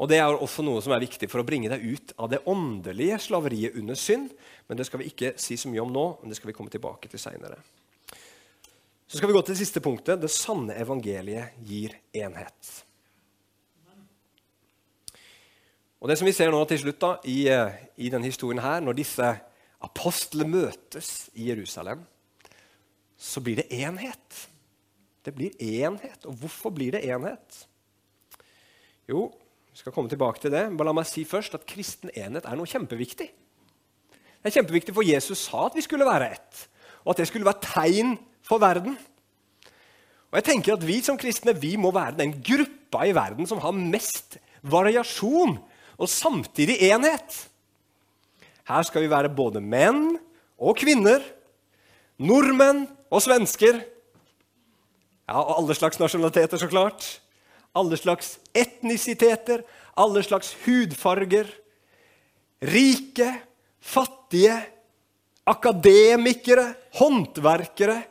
Og 0.00 0.08
Det 0.08 0.16
er 0.16 0.32
også 0.32 0.62
noe 0.64 0.80
som 0.80 0.94
er 0.96 1.02
viktig 1.02 1.28
for 1.28 1.42
å 1.42 1.44
bringe 1.44 1.68
deg 1.68 1.82
ut 1.84 2.12
av 2.16 2.30
det 2.32 2.40
åndelige 2.48 3.18
slaveriet 3.20 3.76
under 3.76 3.94
synd. 3.94 4.30
Men 4.68 4.78
Det 4.78 4.86
skal 4.86 5.02
vi 5.02 5.10
ikke 5.12 5.34
si 5.36 5.58
så 5.60 5.68
mye 5.68 5.82
om 5.82 5.92
nå, 5.92 6.06
men 6.20 6.30
det 6.30 6.38
skal 6.38 6.48
vi 6.48 6.56
komme 6.56 6.72
tilbake 6.72 7.08
til 7.08 7.20
seinere. 7.20 7.58
Så 9.10 9.18
skal 9.18 9.26
vi 9.26 9.34
gå 9.34 9.40
til 9.42 9.56
det 9.56 9.58
siste 9.58 9.80
punktet. 9.82 10.20
Det 10.22 10.30
sanne 10.30 10.76
evangeliet 10.78 11.56
gir 11.66 11.96
enhet. 12.14 12.68
Og 15.98 16.08
Det 16.08 16.16
som 16.16 16.28
vi 16.28 16.32
ser 16.32 16.52
nå 16.54 16.60
til 16.70 16.78
slutt 16.78 17.00
da, 17.02 17.10
i, 17.26 17.48
eh, 17.50 17.74
i 17.98 18.08
denne 18.08 18.30
historien 18.30 18.62
her, 18.62 18.78
når 18.80 18.94
disse 18.94 19.26
apostlene 19.82 20.46
møtes 20.48 21.28
i 21.34 21.50
Jerusalem, 21.50 22.06
så 23.18 23.42
blir 23.42 23.56
det 23.56 23.66
enhet. 23.74 24.46
Det 25.26 25.34
blir 25.34 25.58
enhet. 25.58 26.24
Og 26.24 26.38
hvorfor 26.38 26.70
blir 26.70 26.92
det 26.92 27.02
enhet? 27.04 27.66
Jo, 29.08 29.26
vi 29.72 29.76
skal 29.82 29.92
komme 29.92 30.08
tilbake 30.08 30.40
til 30.40 30.54
det. 30.54 30.70
Men 30.70 30.86
la 30.86 30.94
meg 30.94 31.10
si 31.10 31.24
først 31.24 31.58
at 31.58 31.66
kristen 31.66 32.14
enhet 32.14 32.46
er 32.46 32.54
noe 32.54 32.70
kjempeviktig. 32.70 33.26
Det 33.26 34.46
er 34.46 34.60
kjempeviktig, 34.62 34.94
for 34.94 35.02
Jesus 35.02 35.48
sa 35.50 35.66
at 35.66 35.74
vi 35.74 35.82
skulle 35.82 36.06
være 36.06 36.30
ett, 36.30 36.68
og 37.02 37.10
at 37.10 37.16
det 37.18 37.28
skulle 37.28 37.44
være 37.44 37.66
tegn 37.74 38.18
for 38.50 38.62
verden. 38.62 38.98
Og 40.30 40.38
jeg 40.38 40.46
tenker 40.46 40.76
at 40.76 40.86
Vi 40.86 41.00
som 41.02 41.18
kristne 41.18 41.54
vi 41.58 41.76
må 41.78 41.92
være 41.94 42.18
den 42.22 42.34
gruppa 42.38 43.06
i 43.06 43.14
verden 43.14 43.48
som 43.50 43.62
har 43.62 43.74
mest 43.74 44.38
variasjon 44.62 45.56
og 46.00 46.08
samtidig 46.10 46.78
enhet. 46.90 47.46
Her 48.68 48.86
skal 48.86 49.04
vi 49.04 49.10
være 49.10 49.32
både 49.34 49.62
menn 49.62 50.14
og 50.60 50.76
kvinner, 50.78 51.22
nordmenn 52.20 52.84
og 53.10 53.22
svensker. 53.24 53.80
Ja, 55.26 55.40
Og 55.40 55.58
alle 55.58 55.74
slags 55.74 55.98
nasjonaliteter, 55.98 56.58
så 56.58 56.68
klart. 56.70 57.20
Alle 57.74 57.96
slags 57.96 58.38
etnisiteter, 58.54 59.62
alle 59.96 60.22
slags 60.22 60.54
hudfarger. 60.64 61.50
Rike, 62.62 63.30
fattige, 63.80 64.56
akademikere, 65.46 66.74
håndverkere 66.98 68.02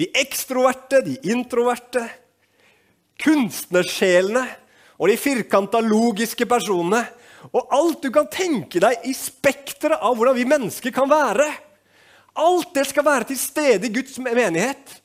de 0.00 0.08
ekstroverte, 0.18 1.00
de 1.06 1.16
introverte, 1.30 2.02
kunstnersjelene 3.22 4.42
og 4.98 5.10
de 5.10 5.18
firkanta, 5.18 5.80
logiske 5.84 6.46
personene. 6.50 7.04
Og 7.52 7.70
alt 7.76 8.02
du 8.02 8.10
kan 8.14 8.26
tenke 8.32 8.80
deg 8.82 9.04
i 9.06 9.12
spekteret 9.14 10.02
av 10.02 10.16
hvordan 10.16 10.36
vi 10.38 10.48
mennesker 10.48 10.94
kan 10.94 11.10
være. 11.10 11.46
Alt 12.40 12.72
det 12.74 12.86
skal 12.90 13.06
være 13.06 13.28
til 13.30 13.38
stede 13.38 13.86
i 13.86 13.94
Guds 13.94 14.16
menighet. 14.18 14.96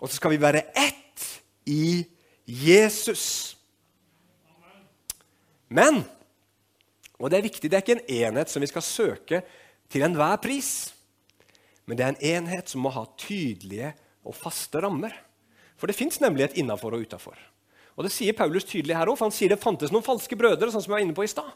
Og 0.00 0.10
så 0.10 0.18
skal 0.18 0.34
vi 0.34 0.42
være 0.42 0.66
ett 0.74 1.28
i 1.70 2.02
Jesus. 2.44 3.54
Men 5.72 6.02
og 7.24 7.30
det 7.30 7.38
er 7.38 7.46
viktig, 7.46 7.70
det 7.70 7.78
er 7.78 7.84
ikke 7.84 7.94
en 7.96 8.16
enhet 8.26 8.50
som 8.50 8.60
vi 8.60 8.68
skal 8.68 8.84
søke 8.84 9.38
til 9.88 10.02
enhver 10.04 10.36
pris. 10.42 10.92
Men 11.86 11.96
det 11.96 12.04
er 12.04 12.12
en 12.12 12.24
enhet 12.42 12.68
som 12.68 12.82
må 12.84 12.92
ha 12.92 13.04
tydelige 13.16 13.94
og 14.24 14.36
faste 14.36 14.80
rammer. 14.82 15.14
For 15.78 15.90
det 15.90 15.96
fins 15.98 16.20
nemlig 16.22 16.48
et 16.48 16.58
innafor 16.62 16.96
og 16.96 17.04
utafor. 17.06 17.38
Og 17.94 18.06
det 18.06 18.12
sier 18.14 18.34
Paulus 18.36 18.66
tydelig 18.66 18.96
her 18.96 19.10
òg, 19.10 19.18
for 19.18 19.28
han 19.28 19.34
sier 19.34 19.52
det 19.52 19.62
fantes 19.62 19.92
noen 19.94 20.06
falske 20.06 20.36
brødre. 20.38 20.70
sånn 20.70 20.82
som 20.82 20.90
jeg 20.92 20.96
var 20.96 21.04
inne 21.04 21.16
på 21.16 21.26
i 21.26 21.30
sted. 21.30 21.50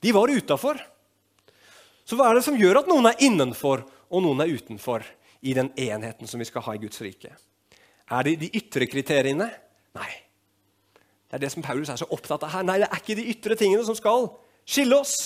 De 0.00 0.12
var 0.12 0.28
utafor. 0.28 0.80
Så 2.04 2.16
hva 2.16 2.30
er 2.30 2.38
det 2.38 2.44
som 2.44 2.56
gjør 2.56 2.82
at 2.82 2.88
noen 2.88 3.10
er 3.10 3.24
innenfor 3.24 3.84
og 4.08 4.22
noen 4.24 4.40
er 4.44 4.52
utenfor 4.52 5.04
i 5.44 5.54
den 5.56 5.70
enheten 5.76 6.28
som 6.28 6.40
vi 6.40 6.48
skal 6.48 6.64
ha 6.64 6.74
i 6.74 6.82
Guds 6.82 7.00
rike? 7.04 7.34
Er 8.08 8.24
det 8.24 8.38
de 8.40 8.50
ytre 8.56 8.88
kriteriene? 8.88 9.48
Nei. 9.96 10.12
Det 11.28 11.36
er 11.36 11.44
det 11.44 11.52
som 11.52 11.64
Paulus 11.64 11.90
er 11.92 12.00
så 12.00 12.08
opptatt 12.08 12.46
av 12.46 12.54
her. 12.54 12.64
Nei, 12.64 12.78
det 12.80 12.88
er 12.88 13.02
ikke 13.02 13.18
de 13.18 13.28
ytre 13.34 13.56
tingene 13.60 13.84
som 13.84 13.96
skal 13.96 14.30
skille 14.64 14.96
oss. 14.96 15.16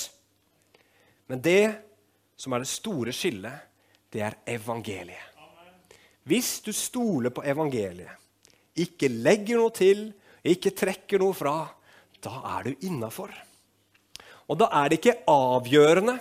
Men 1.30 1.42
det 1.42 1.62
som 2.36 2.54
er 2.54 2.64
det 2.64 2.70
store 2.72 3.14
skillet, 3.14 3.68
det 4.10 4.24
er 4.26 4.38
evangeliet. 4.50 5.31
Hvis 6.28 6.60
du 6.62 6.70
stoler 6.72 7.32
på 7.34 7.42
evangeliet, 7.42 8.18
ikke 8.78 9.10
legger 9.10 9.58
noe 9.58 9.72
til, 9.74 10.06
ikke 10.42 10.72
trekker 10.74 11.20
noe 11.22 11.34
fra, 11.36 11.56
da 12.22 12.38
er 12.56 12.68
du 12.68 12.86
innafor. 12.86 13.32
Og 14.48 14.58
da 14.60 14.68
er 14.82 14.90
det 14.90 15.00
ikke 15.00 15.18
avgjørende 15.30 16.16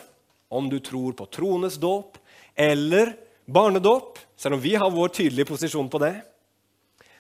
om 0.52 0.68
du 0.72 0.80
tror 0.84 1.14
på 1.18 1.28
troenes 1.32 1.78
dåp 1.80 2.18
eller 2.60 3.14
barnedåp, 3.46 4.20
selv 4.36 4.58
om 4.58 4.64
vi 4.64 4.76
har 4.76 4.92
vår 4.92 5.14
tydelige 5.16 5.50
posisjon 5.50 5.90
på 5.92 6.02
det. 6.02 6.16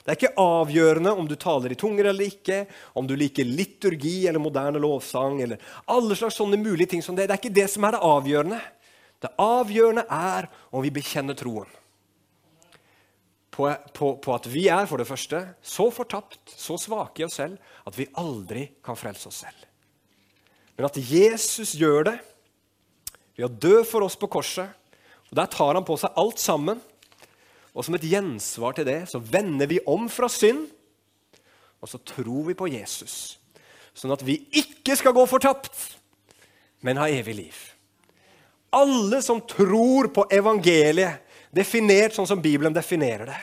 Det 0.01 0.09
er 0.09 0.17
ikke 0.17 0.41
avgjørende 0.41 1.13
om 1.13 1.27
du 1.29 1.35
taler 1.37 1.73
i 1.73 1.77
tunger 1.77 2.09
eller 2.09 2.25
ikke, 2.25 2.63
om 2.97 3.05
du 3.05 3.13
liker 3.17 3.45
liturgi 3.45 4.25
eller 4.25 4.41
moderne 4.41 4.81
lovsang 4.81 5.43
eller 5.45 5.61
alle 5.93 6.17
slags 6.17 6.39
sånne 6.41 6.57
mulige 6.57 6.95
ting 6.95 7.05
som 7.05 7.15
det. 7.15 7.27
Det 7.29 7.35
er 7.35 7.41
ikke 7.43 7.59
det 7.59 7.67
som 7.69 7.85
er 7.85 7.95
det 7.95 8.01
avgjørende. 8.09 8.61
Det 9.21 9.31
avgjørende 9.37 10.07
er 10.09 10.49
om 10.73 10.81
vi 10.81 10.93
bekjenner 10.95 11.37
troen. 11.37 11.69
På, 13.51 13.67
på, 13.91 14.13
på, 14.23 14.33
at 14.33 14.47
vi 14.47 14.69
er 14.71 14.85
for 14.87 15.01
det 15.01 15.09
første 15.09 15.41
så 15.59 15.89
fortapt, 15.91 16.53
så 16.55 16.77
svake 16.79 17.21
i 17.21 17.25
oss 17.27 17.35
selv, 17.41 17.57
at 17.83 17.97
vi 17.97 18.07
aldri 18.19 18.69
kan 18.83 18.95
frelse 18.95 19.27
oss 19.27 19.41
selv. 19.43 19.65
Men 20.77 20.87
at 20.87 20.99
Jesus 21.03 21.73
gjør 21.75 22.07
det 22.07 22.15
ved 23.35 23.47
å 23.49 23.51
dø 23.51 23.81
for 23.87 24.07
oss 24.07 24.15
på 24.19 24.29
korset. 24.31 24.71
og 25.29 25.35
Der 25.41 25.51
tar 25.51 25.75
han 25.75 25.87
på 25.87 25.97
seg 25.99 26.15
alt 26.19 26.39
sammen. 26.39 26.79
Og 27.71 27.85
som 27.85 27.95
et 27.95 28.07
gjensvar 28.07 28.75
til 28.75 28.87
det 28.87 29.01
så 29.11 29.19
vender 29.19 29.69
vi 29.71 29.79
om 29.87 30.07
fra 30.11 30.29
synd, 30.31 30.65
og 31.81 31.89
så 31.89 31.99
tror 32.05 32.47
vi 32.49 32.57
på 32.57 32.69
Jesus. 32.71 33.37
Sånn 33.97 34.13
at 34.13 34.23
vi 34.23 34.37
ikke 34.59 34.95
skal 34.99 35.15
gå 35.15 35.23
fortapt, 35.27 35.75
men 36.85 36.99
ha 36.99 37.07
evig 37.11 37.35
liv. 37.37 37.57
Alle 38.75 39.19
som 39.23 39.41
tror 39.43 40.11
på 40.15 40.27
evangeliet, 40.31 41.23
definert 41.55 42.15
sånn 42.15 42.29
som 42.29 42.41
Bibelen 42.43 42.75
definerer 42.75 43.31
det, 43.31 43.39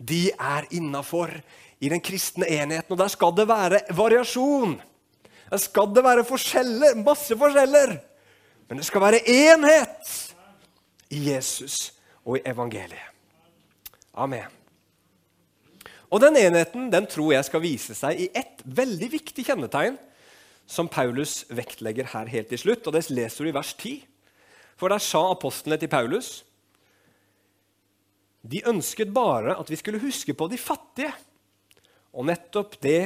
de 0.00 0.22
er 0.32 0.68
innafor 0.74 1.32
i 1.80 1.90
den 1.92 2.00
kristne 2.04 2.48
enheten. 2.48 2.92
Og 2.92 3.00
der 3.00 3.10
skal 3.12 3.34
det 3.36 3.46
være 3.48 3.82
variasjon. 3.96 4.78
Der 5.50 5.60
skal 5.60 5.90
det 5.94 6.04
være 6.04 6.24
forskjeller, 6.28 6.96
masse 7.04 7.36
forskjeller. 7.36 7.96
Men 8.68 8.80
det 8.80 8.86
skal 8.86 9.02
være 9.02 9.22
enhet 9.28 10.12
i 11.10 11.24
Jesus 11.30 11.90
og 12.24 12.38
i 12.38 12.44
evangeliet. 12.48 13.08
Amen. 14.14 14.46
Og 16.10 16.20
den 16.22 16.36
enheten 16.40 16.88
den 16.90 17.06
tror 17.06 17.32
jeg 17.34 17.46
skal 17.46 17.62
vise 17.62 17.94
seg 17.94 18.18
i 18.18 18.30
ett 18.34 18.62
veldig 18.64 19.08
viktig 19.12 19.44
kjennetegn 19.46 19.98
som 20.70 20.90
Paulus 20.90 21.44
vektlegger 21.50 22.10
her 22.12 22.30
helt 22.30 22.50
til 22.50 22.58
slutt. 22.58 22.86
og 22.86 22.94
Det 22.94 23.10
leser 23.10 23.44
du 23.44 23.50
i 23.50 23.54
vers 23.54 23.74
10. 23.74 24.00
For 24.78 24.90
der 24.90 25.02
sa 25.02 25.30
apostlene 25.30 25.78
til 25.78 25.90
Paulus 25.90 26.40
de 28.40 28.62
ønsket 28.68 29.12
bare 29.12 29.56
at 29.60 29.70
vi 29.70 29.78
skulle 29.78 30.00
huske 30.02 30.34
på 30.36 30.48
de 30.50 30.58
fattige. 30.60 31.12
Og 32.16 32.26
nettopp 32.26 32.78
det 32.82 33.02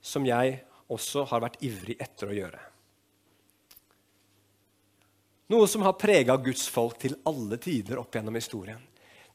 som 0.00 0.24
jeg 0.26 0.60
også 0.92 1.26
har 1.32 1.42
vært 1.42 1.60
ivrig 1.66 1.98
etter 2.00 2.30
å 2.30 2.36
gjøre. 2.36 2.62
Noe 5.52 5.66
som 5.70 5.84
har 5.86 5.98
prega 5.98 6.34
Guds 6.42 6.66
folk 6.70 6.98
til 7.02 7.14
alle 7.26 7.58
tider 7.62 8.00
opp 8.00 8.14
gjennom 8.16 8.34
historien, 8.38 8.80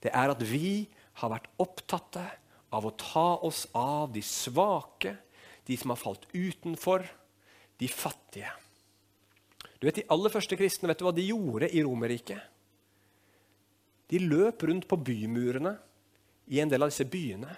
det 0.04 0.12
er 0.12 0.34
at 0.34 0.42
vi 0.44 0.90
har 1.22 1.32
vært 1.32 1.52
opptatte 1.62 2.24
av 2.72 2.88
å 2.88 2.96
ta 3.00 3.28
oss 3.48 3.66
av 3.78 4.12
de 4.16 4.24
svake, 4.26 5.14
de 5.68 5.78
som 5.78 5.94
har 5.94 6.00
falt 6.00 6.26
utenfor, 6.34 7.06
de 7.80 7.88
fattige. 7.88 8.52
Du 9.80 9.88
vet, 9.88 9.96
De 9.96 10.08
aller 10.14 10.30
første 10.30 10.58
kristne 10.58 10.92
vet 10.92 11.00
du 11.00 11.06
hva 11.08 11.16
de 11.16 11.26
gjorde 11.26 11.72
i 11.72 11.84
Romerriket? 11.84 12.51
De 14.12 14.20
løp 14.20 14.66
rundt 14.68 14.88
på 14.90 15.00
bymurene 15.00 15.76
i 16.52 16.60
en 16.60 16.72
del 16.72 16.84
av 16.84 16.92
disse 16.92 17.08
byene. 17.08 17.52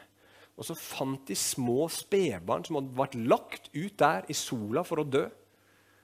Og 0.53 0.67
så 0.67 0.75
fant 0.77 1.23
de 1.25 1.37
små 1.37 1.87
spedbarn 1.89 2.65
som 2.65 2.77
hadde 2.77 2.97
vært 2.97 3.17
lagt 3.17 3.71
ut 3.73 3.95
der 3.97 4.27
i 4.29 4.37
sola 4.37 4.83
for 4.85 5.01
å 5.01 5.07
dø. 5.07 5.25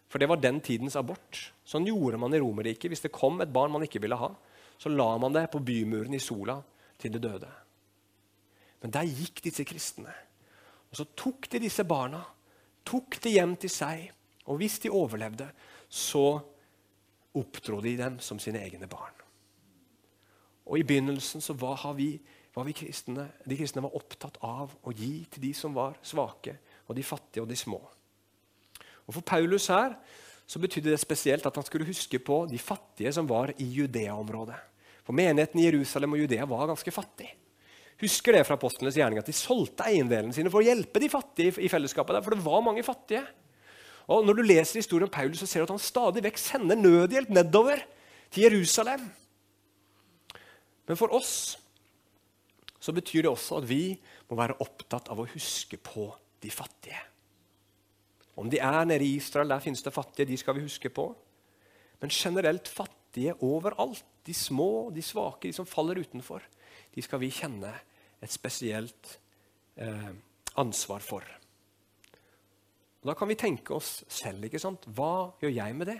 For 0.10 0.22
det 0.22 0.30
var 0.32 0.42
den 0.42 0.58
tidens 0.66 0.98
abort. 0.98 1.38
Sånn 1.62 1.86
gjorde 1.86 2.18
man 2.18 2.34
i 2.34 2.42
Romerriket. 2.42 2.90
Hvis 2.90 3.06
det 3.06 3.14
kom 3.14 3.38
et 3.44 3.54
barn 3.54 3.72
man 3.76 3.86
ikke 3.86 4.02
ville 4.02 4.18
ha, 4.18 4.32
så 4.80 4.90
la 4.90 5.12
man 5.22 5.36
det 5.36 5.46
på 5.54 5.62
bymuren 5.62 6.16
i 6.18 6.24
sola 6.24 6.58
til 6.98 7.14
det 7.14 7.22
døde. 7.22 7.52
Men 8.82 8.96
der 8.96 9.06
gikk 9.06 9.44
disse 9.46 9.66
kristne. 9.68 10.14
Og 10.90 10.98
så 10.98 11.06
tok 11.20 11.50
de 11.52 11.62
disse 11.62 11.86
barna, 11.86 12.24
tok 12.88 13.20
de 13.22 13.36
hjem 13.36 13.54
til 13.62 13.70
seg. 13.70 14.08
Og 14.50 14.58
hvis 14.62 14.80
de 14.82 14.90
overlevde, 14.90 15.46
så 15.86 16.40
oppdro 17.38 17.84
de 17.86 17.94
dem 18.00 18.18
som 18.24 18.40
sine 18.42 18.64
egne 18.66 18.90
barn. 18.90 19.19
Og 20.70 20.78
I 20.78 20.86
begynnelsen 20.86 21.42
så 21.42 21.56
var, 21.58 21.82
vi, 21.98 22.14
var 22.54 22.68
vi 22.68 22.76
kristne, 22.78 23.26
de 23.42 23.58
kristne 23.58 23.82
var 23.82 23.96
opptatt 23.98 24.38
av 24.46 24.76
å 24.86 24.94
gi 24.94 25.26
til 25.34 25.48
de 25.48 25.54
som 25.58 25.74
var 25.74 25.98
svake, 26.06 26.60
og 26.86 26.98
de 26.98 27.06
fattige 27.06 27.44
og 27.44 27.50
de 27.50 27.58
små. 27.58 27.80
Og 29.10 29.16
For 29.16 29.26
Paulus 29.26 29.66
her 29.74 29.98
så 30.50 30.62
betydde 30.62 30.94
det 30.94 31.02
spesielt 31.02 31.46
at 31.46 31.58
han 31.58 31.66
skulle 31.66 31.88
huske 31.90 32.22
på 32.22 32.44
de 32.50 32.62
fattige 32.62 33.14
som 33.14 33.28
var 33.30 33.52
i 33.58 33.66
Judea-området. 33.66 34.58
For 35.06 35.18
menigheten 35.18 35.62
i 35.62 35.66
Jerusalem 35.66 36.14
og 36.14 36.22
Judea 36.22 36.46
var 36.50 36.70
ganske 36.70 36.94
fattig. 36.94 37.28
Husker 38.00 38.38
det 38.38 38.46
fra 38.48 38.56
apostlenes 38.56 38.96
gjerning 38.98 39.20
at 39.20 39.28
de 39.28 39.36
solgte 39.36 39.88
eiendelene 39.90 40.34
sine 40.36 40.52
for 40.54 40.62
å 40.62 40.68
hjelpe 40.68 41.02
de 41.02 41.10
fattige 41.12 41.58
i 41.66 41.70
fellesskapet 41.72 42.16
der, 42.16 42.24
for 42.24 42.36
det 42.36 42.46
var 42.46 42.62
mange 42.64 42.86
fattige. 42.86 43.26
Og 44.10 44.26
Når 44.26 44.38
du 44.38 44.44
leser 44.46 44.80
historien 44.80 45.10
om 45.10 45.14
Paulus, 45.14 45.42
så 45.42 45.50
ser 45.50 45.62
du 45.62 45.68
at 45.68 45.74
han 45.76 45.82
stadig 45.82 46.24
vekk 46.26 46.40
sender 46.42 46.78
nødhjelp 46.80 47.34
nedover 47.34 47.82
til 48.32 48.48
Jerusalem. 48.48 49.04
Men 50.90 50.98
for 50.98 51.14
oss 51.14 51.34
så 52.80 52.94
betyr 52.96 53.28
det 53.28 53.32
også 53.32 53.60
at 53.60 53.68
vi 53.70 53.94
må 54.30 54.38
være 54.40 54.58
opptatt 54.64 55.12
av 55.14 55.20
å 55.22 55.28
huske 55.30 55.78
på 55.84 56.08
de 56.42 56.50
fattige. 56.50 57.00
Om 58.40 58.48
de 58.50 58.62
er 58.64 58.86
nede 58.88 59.04
i 59.04 59.18
Israel, 59.20 59.52
der 59.52 59.62
finnes 59.62 59.84
det 59.84 59.94
fattige, 59.94 60.30
de 60.30 60.38
skal 60.40 60.56
vi 60.56 60.64
huske 60.64 60.90
på. 60.90 61.10
Men 62.00 62.14
generelt 62.14 62.72
fattige 62.72 63.36
overalt. 63.44 64.06
De 64.26 64.34
små, 64.34 64.90
de 64.96 65.04
svake, 65.04 65.50
de 65.50 65.54
som 65.54 65.68
faller 65.68 66.00
utenfor. 66.00 66.44
De 66.96 67.04
skal 67.04 67.20
vi 67.20 67.32
kjenne 67.34 67.74
et 68.22 68.32
spesielt 68.32 69.18
eh, 69.76 70.14
ansvar 70.60 71.04
for. 71.04 71.28
Og 73.00 73.12
Da 73.12 73.16
kan 73.16 73.28
vi 73.28 73.36
tenke 73.40 73.76
oss 73.76 74.04
selv. 74.08 74.46
ikke 74.46 74.60
sant? 74.60 74.88
Hva 74.88 75.36
gjør 75.42 75.54
jeg 75.56 75.76
med 75.76 75.92
det? 75.92 76.00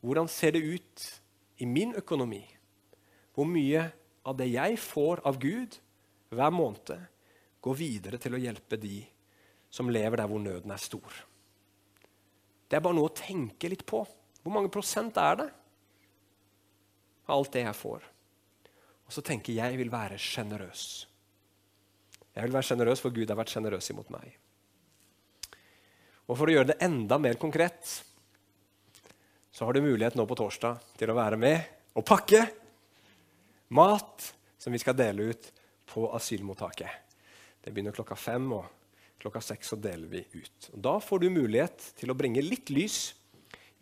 Hvordan 0.00 0.28
ser 0.28 0.54
det 0.54 0.62
ut 0.62 1.20
i 1.58 1.66
min 1.66 1.94
økonomi? 1.94 2.42
Hvor 3.32 3.48
mye 3.48 3.86
av 4.28 4.36
det 4.38 4.50
jeg 4.52 4.78
får 4.80 5.22
av 5.28 5.38
Gud 5.40 5.78
hver 6.32 6.52
måned, 6.54 7.08
går 7.62 7.78
videre 7.78 8.18
til 8.20 8.34
å 8.36 8.40
hjelpe 8.42 8.78
de 8.80 9.02
som 9.72 9.90
lever 9.92 10.20
der 10.20 10.30
hvor 10.30 10.42
nøden 10.42 10.72
er 10.74 10.82
stor? 10.82 11.20
Det 12.68 12.78
er 12.78 12.84
bare 12.84 12.96
noe 12.96 13.10
å 13.10 13.16
tenke 13.16 13.68
litt 13.68 13.84
på. 13.88 14.02
Hvor 14.42 14.54
mange 14.54 14.72
prosent 14.72 15.18
er 15.20 15.38
det 15.42 15.48
av 17.28 17.36
alt 17.36 17.52
det 17.54 17.66
jeg 17.66 17.78
får? 17.78 18.06
Og 19.06 19.14
så 19.14 19.24
tenker 19.24 19.52
jeg 19.52 19.74
jeg 19.74 19.80
vil 19.82 19.92
være 19.92 20.16
sjenerøs. 20.20 20.86
Jeg 22.32 22.46
vil 22.46 22.54
være 22.54 22.64
sjenerøs, 22.64 23.02
for 23.04 23.12
Gud 23.12 23.28
har 23.28 23.36
vært 23.36 23.52
sjenerøs 23.52 23.90
imot 23.92 24.08
meg. 24.14 24.30
Og 26.30 26.38
for 26.38 26.48
å 26.48 26.54
gjøre 26.54 26.70
det 26.72 26.80
enda 26.84 27.18
mer 27.20 27.36
konkret 27.40 27.98
så 29.52 29.66
har 29.68 29.76
du 29.76 29.84
mulighet 29.84 30.16
nå 30.16 30.24
på 30.24 30.36
torsdag 30.38 30.80
til 30.96 31.12
å 31.12 31.16
være 31.18 31.36
med 31.36 31.98
og 31.98 32.06
pakke 32.08 32.46
mat 33.72 34.28
som 34.60 34.74
vi 34.74 34.80
skal 34.82 34.96
dele 34.98 35.32
ut 35.32 35.48
på 35.88 36.06
asylmottaket. 36.16 36.90
Det 37.62 37.72
begynner 37.72 37.94
klokka 37.94 38.16
fem, 38.18 38.46
og 38.54 38.68
klokka 39.22 39.42
seks 39.44 39.72
så 39.72 39.78
deler 39.78 40.08
vi 40.10 40.22
ut. 40.34 40.70
Og 40.74 40.80
da 40.84 40.96
får 41.02 41.22
du 41.22 41.28
mulighet 41.32 41.92
til 41.98 42.12
å 42.12 42.16
bringe 42.18 42.42
litt 42.44 42.72
lys 42.74 43.12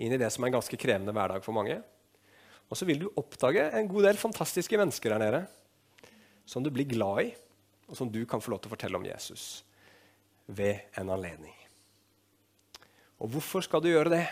inn 0.00 0.14
i 0.14 0.20
det 0.20 0.31
som 0.33 0.44
er 0.44 0.50
en 0.50 0.59
ganske 0.59 0.79
krevende 0.81 1.14
hverdag 1.16 1.44
for 1.44 1.57
mange. 1.57 1.79
Og 2.70 2.79
så 2.79 2.87
vil 2.88 3.03
du 3.03 3.09
oppdage 3.18 3.66
en 3.76 3.88
god 3.90 4.07
del 4.09 4.20
fantastiske 4.20 4.79
mennesker 4.79 5.14
der 5.14 5.24
nede 5.24 5.40
som 6.48 6.64
du 6.64 6.70
blir 6.74 6.88
glad 6.88 7.24
i, 7.29 7.31
og 7.90 7.98
som 7.98 8.11
du 8.11 8.22
kan 8.26 8.42
få 8.42 8.53
lov 8.55 8.62
til 8.62 8.70
å 8.70 8.74
fortelle 8.74 8.98
om 8.98 9.07
Jesus 9.07 9.62
ved 10.50 10.87
en 10.98 11.12
anledning. 11.14 11.55
Og 13.20 13.31
hvorfor 13.35 13.62
skal 13.66 13.83
du 13.85 13.90
gjøre 13.90 14.14
det? 14.14 14.24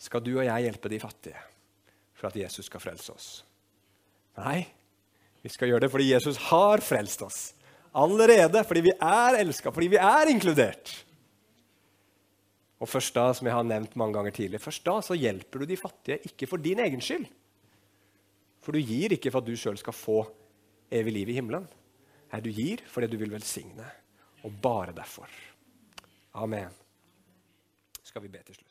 Skal 0.00 0.22
du 0.24 0.34
og 0.36 0.44
jeg 0.46 0.66
hjelpe 0.66 0.90
de 0.92 1.00
fattige 1.02 1.40
for 2.14 2.30
at 2.30 2.38
Jesus 2.38 2.68
skal 2.68 2.82
frelse 2.82 3.14
oss? 3.14 3.30
Nei, 4.40 4.64
vi 5.44 5.52
skal 5.52 5.70
gjøre 5.70 5.84
det 5.84 5.92
fordi 5.92 6.10
Jesus 6.10 6.40
har 6.48 6.82
frelst 6.84 7.22
oss. 7.26 7.40
Allerede, 7.96 8.62
fordi 8.66 8.84
vi 8.86 8.94
er 8.94 9.40
elska, 9.40 9.72
fordi 9.74 9.90
vi 9.94 10.00
er 10.00 10.30
inkludert. 10.30 10.92
Og 12.80 12.88
først 12.88 13.16
da, 13.16 13.26
som 13.36 13.48
jeg 13.48 13.56
har 13.56 13.66
nevnt 13.66 13.96
mange 14.00 14.16
ganger 14.16 14.34
tidligere, 14.36 14.62
først 14.62 14.86
da 14.86 14.96
så 15.04 15.18
hjelper 15.18 15.60
du 15.60 15.68
de 15.68 15.78
fattige 15.80 16.20
ikke 16.30 16.48
for 16.48 16.62
din 16.62 16.80
egen 16.80 17.02
skyld. 17.04 17.26
For 18.64 18.76
du 18.76 18.80
gir 18.80 19.16
ikke 19.16 19.32
for 19.32 19.42
at 19.42 19.48
du 19.48 19.56
sjøl 19.58 19.80
skal 19.80 19.96
få 19.96 20.22
evig 20.92 21.16
liv 21.18 21.32
i 21.32 21.38
himmelen. 21.40 21.66
Nei, 22.30 22.42
du 22.44 22.52
gir 22.54 22.84
fordi 22.88 23.10
du 23.10 23.18
vil 23.20 23.32
velsigne, 23.34 23.88
og 24.46 24.54
bare 24.62 24.94
derfor. 24.96 25.28
Amen 26.38 26.70
skal 28.10 28.22
vi 28.22 28.32
be 28.32 28.42
til 28.46 28.58
slutt. 28.58 28.69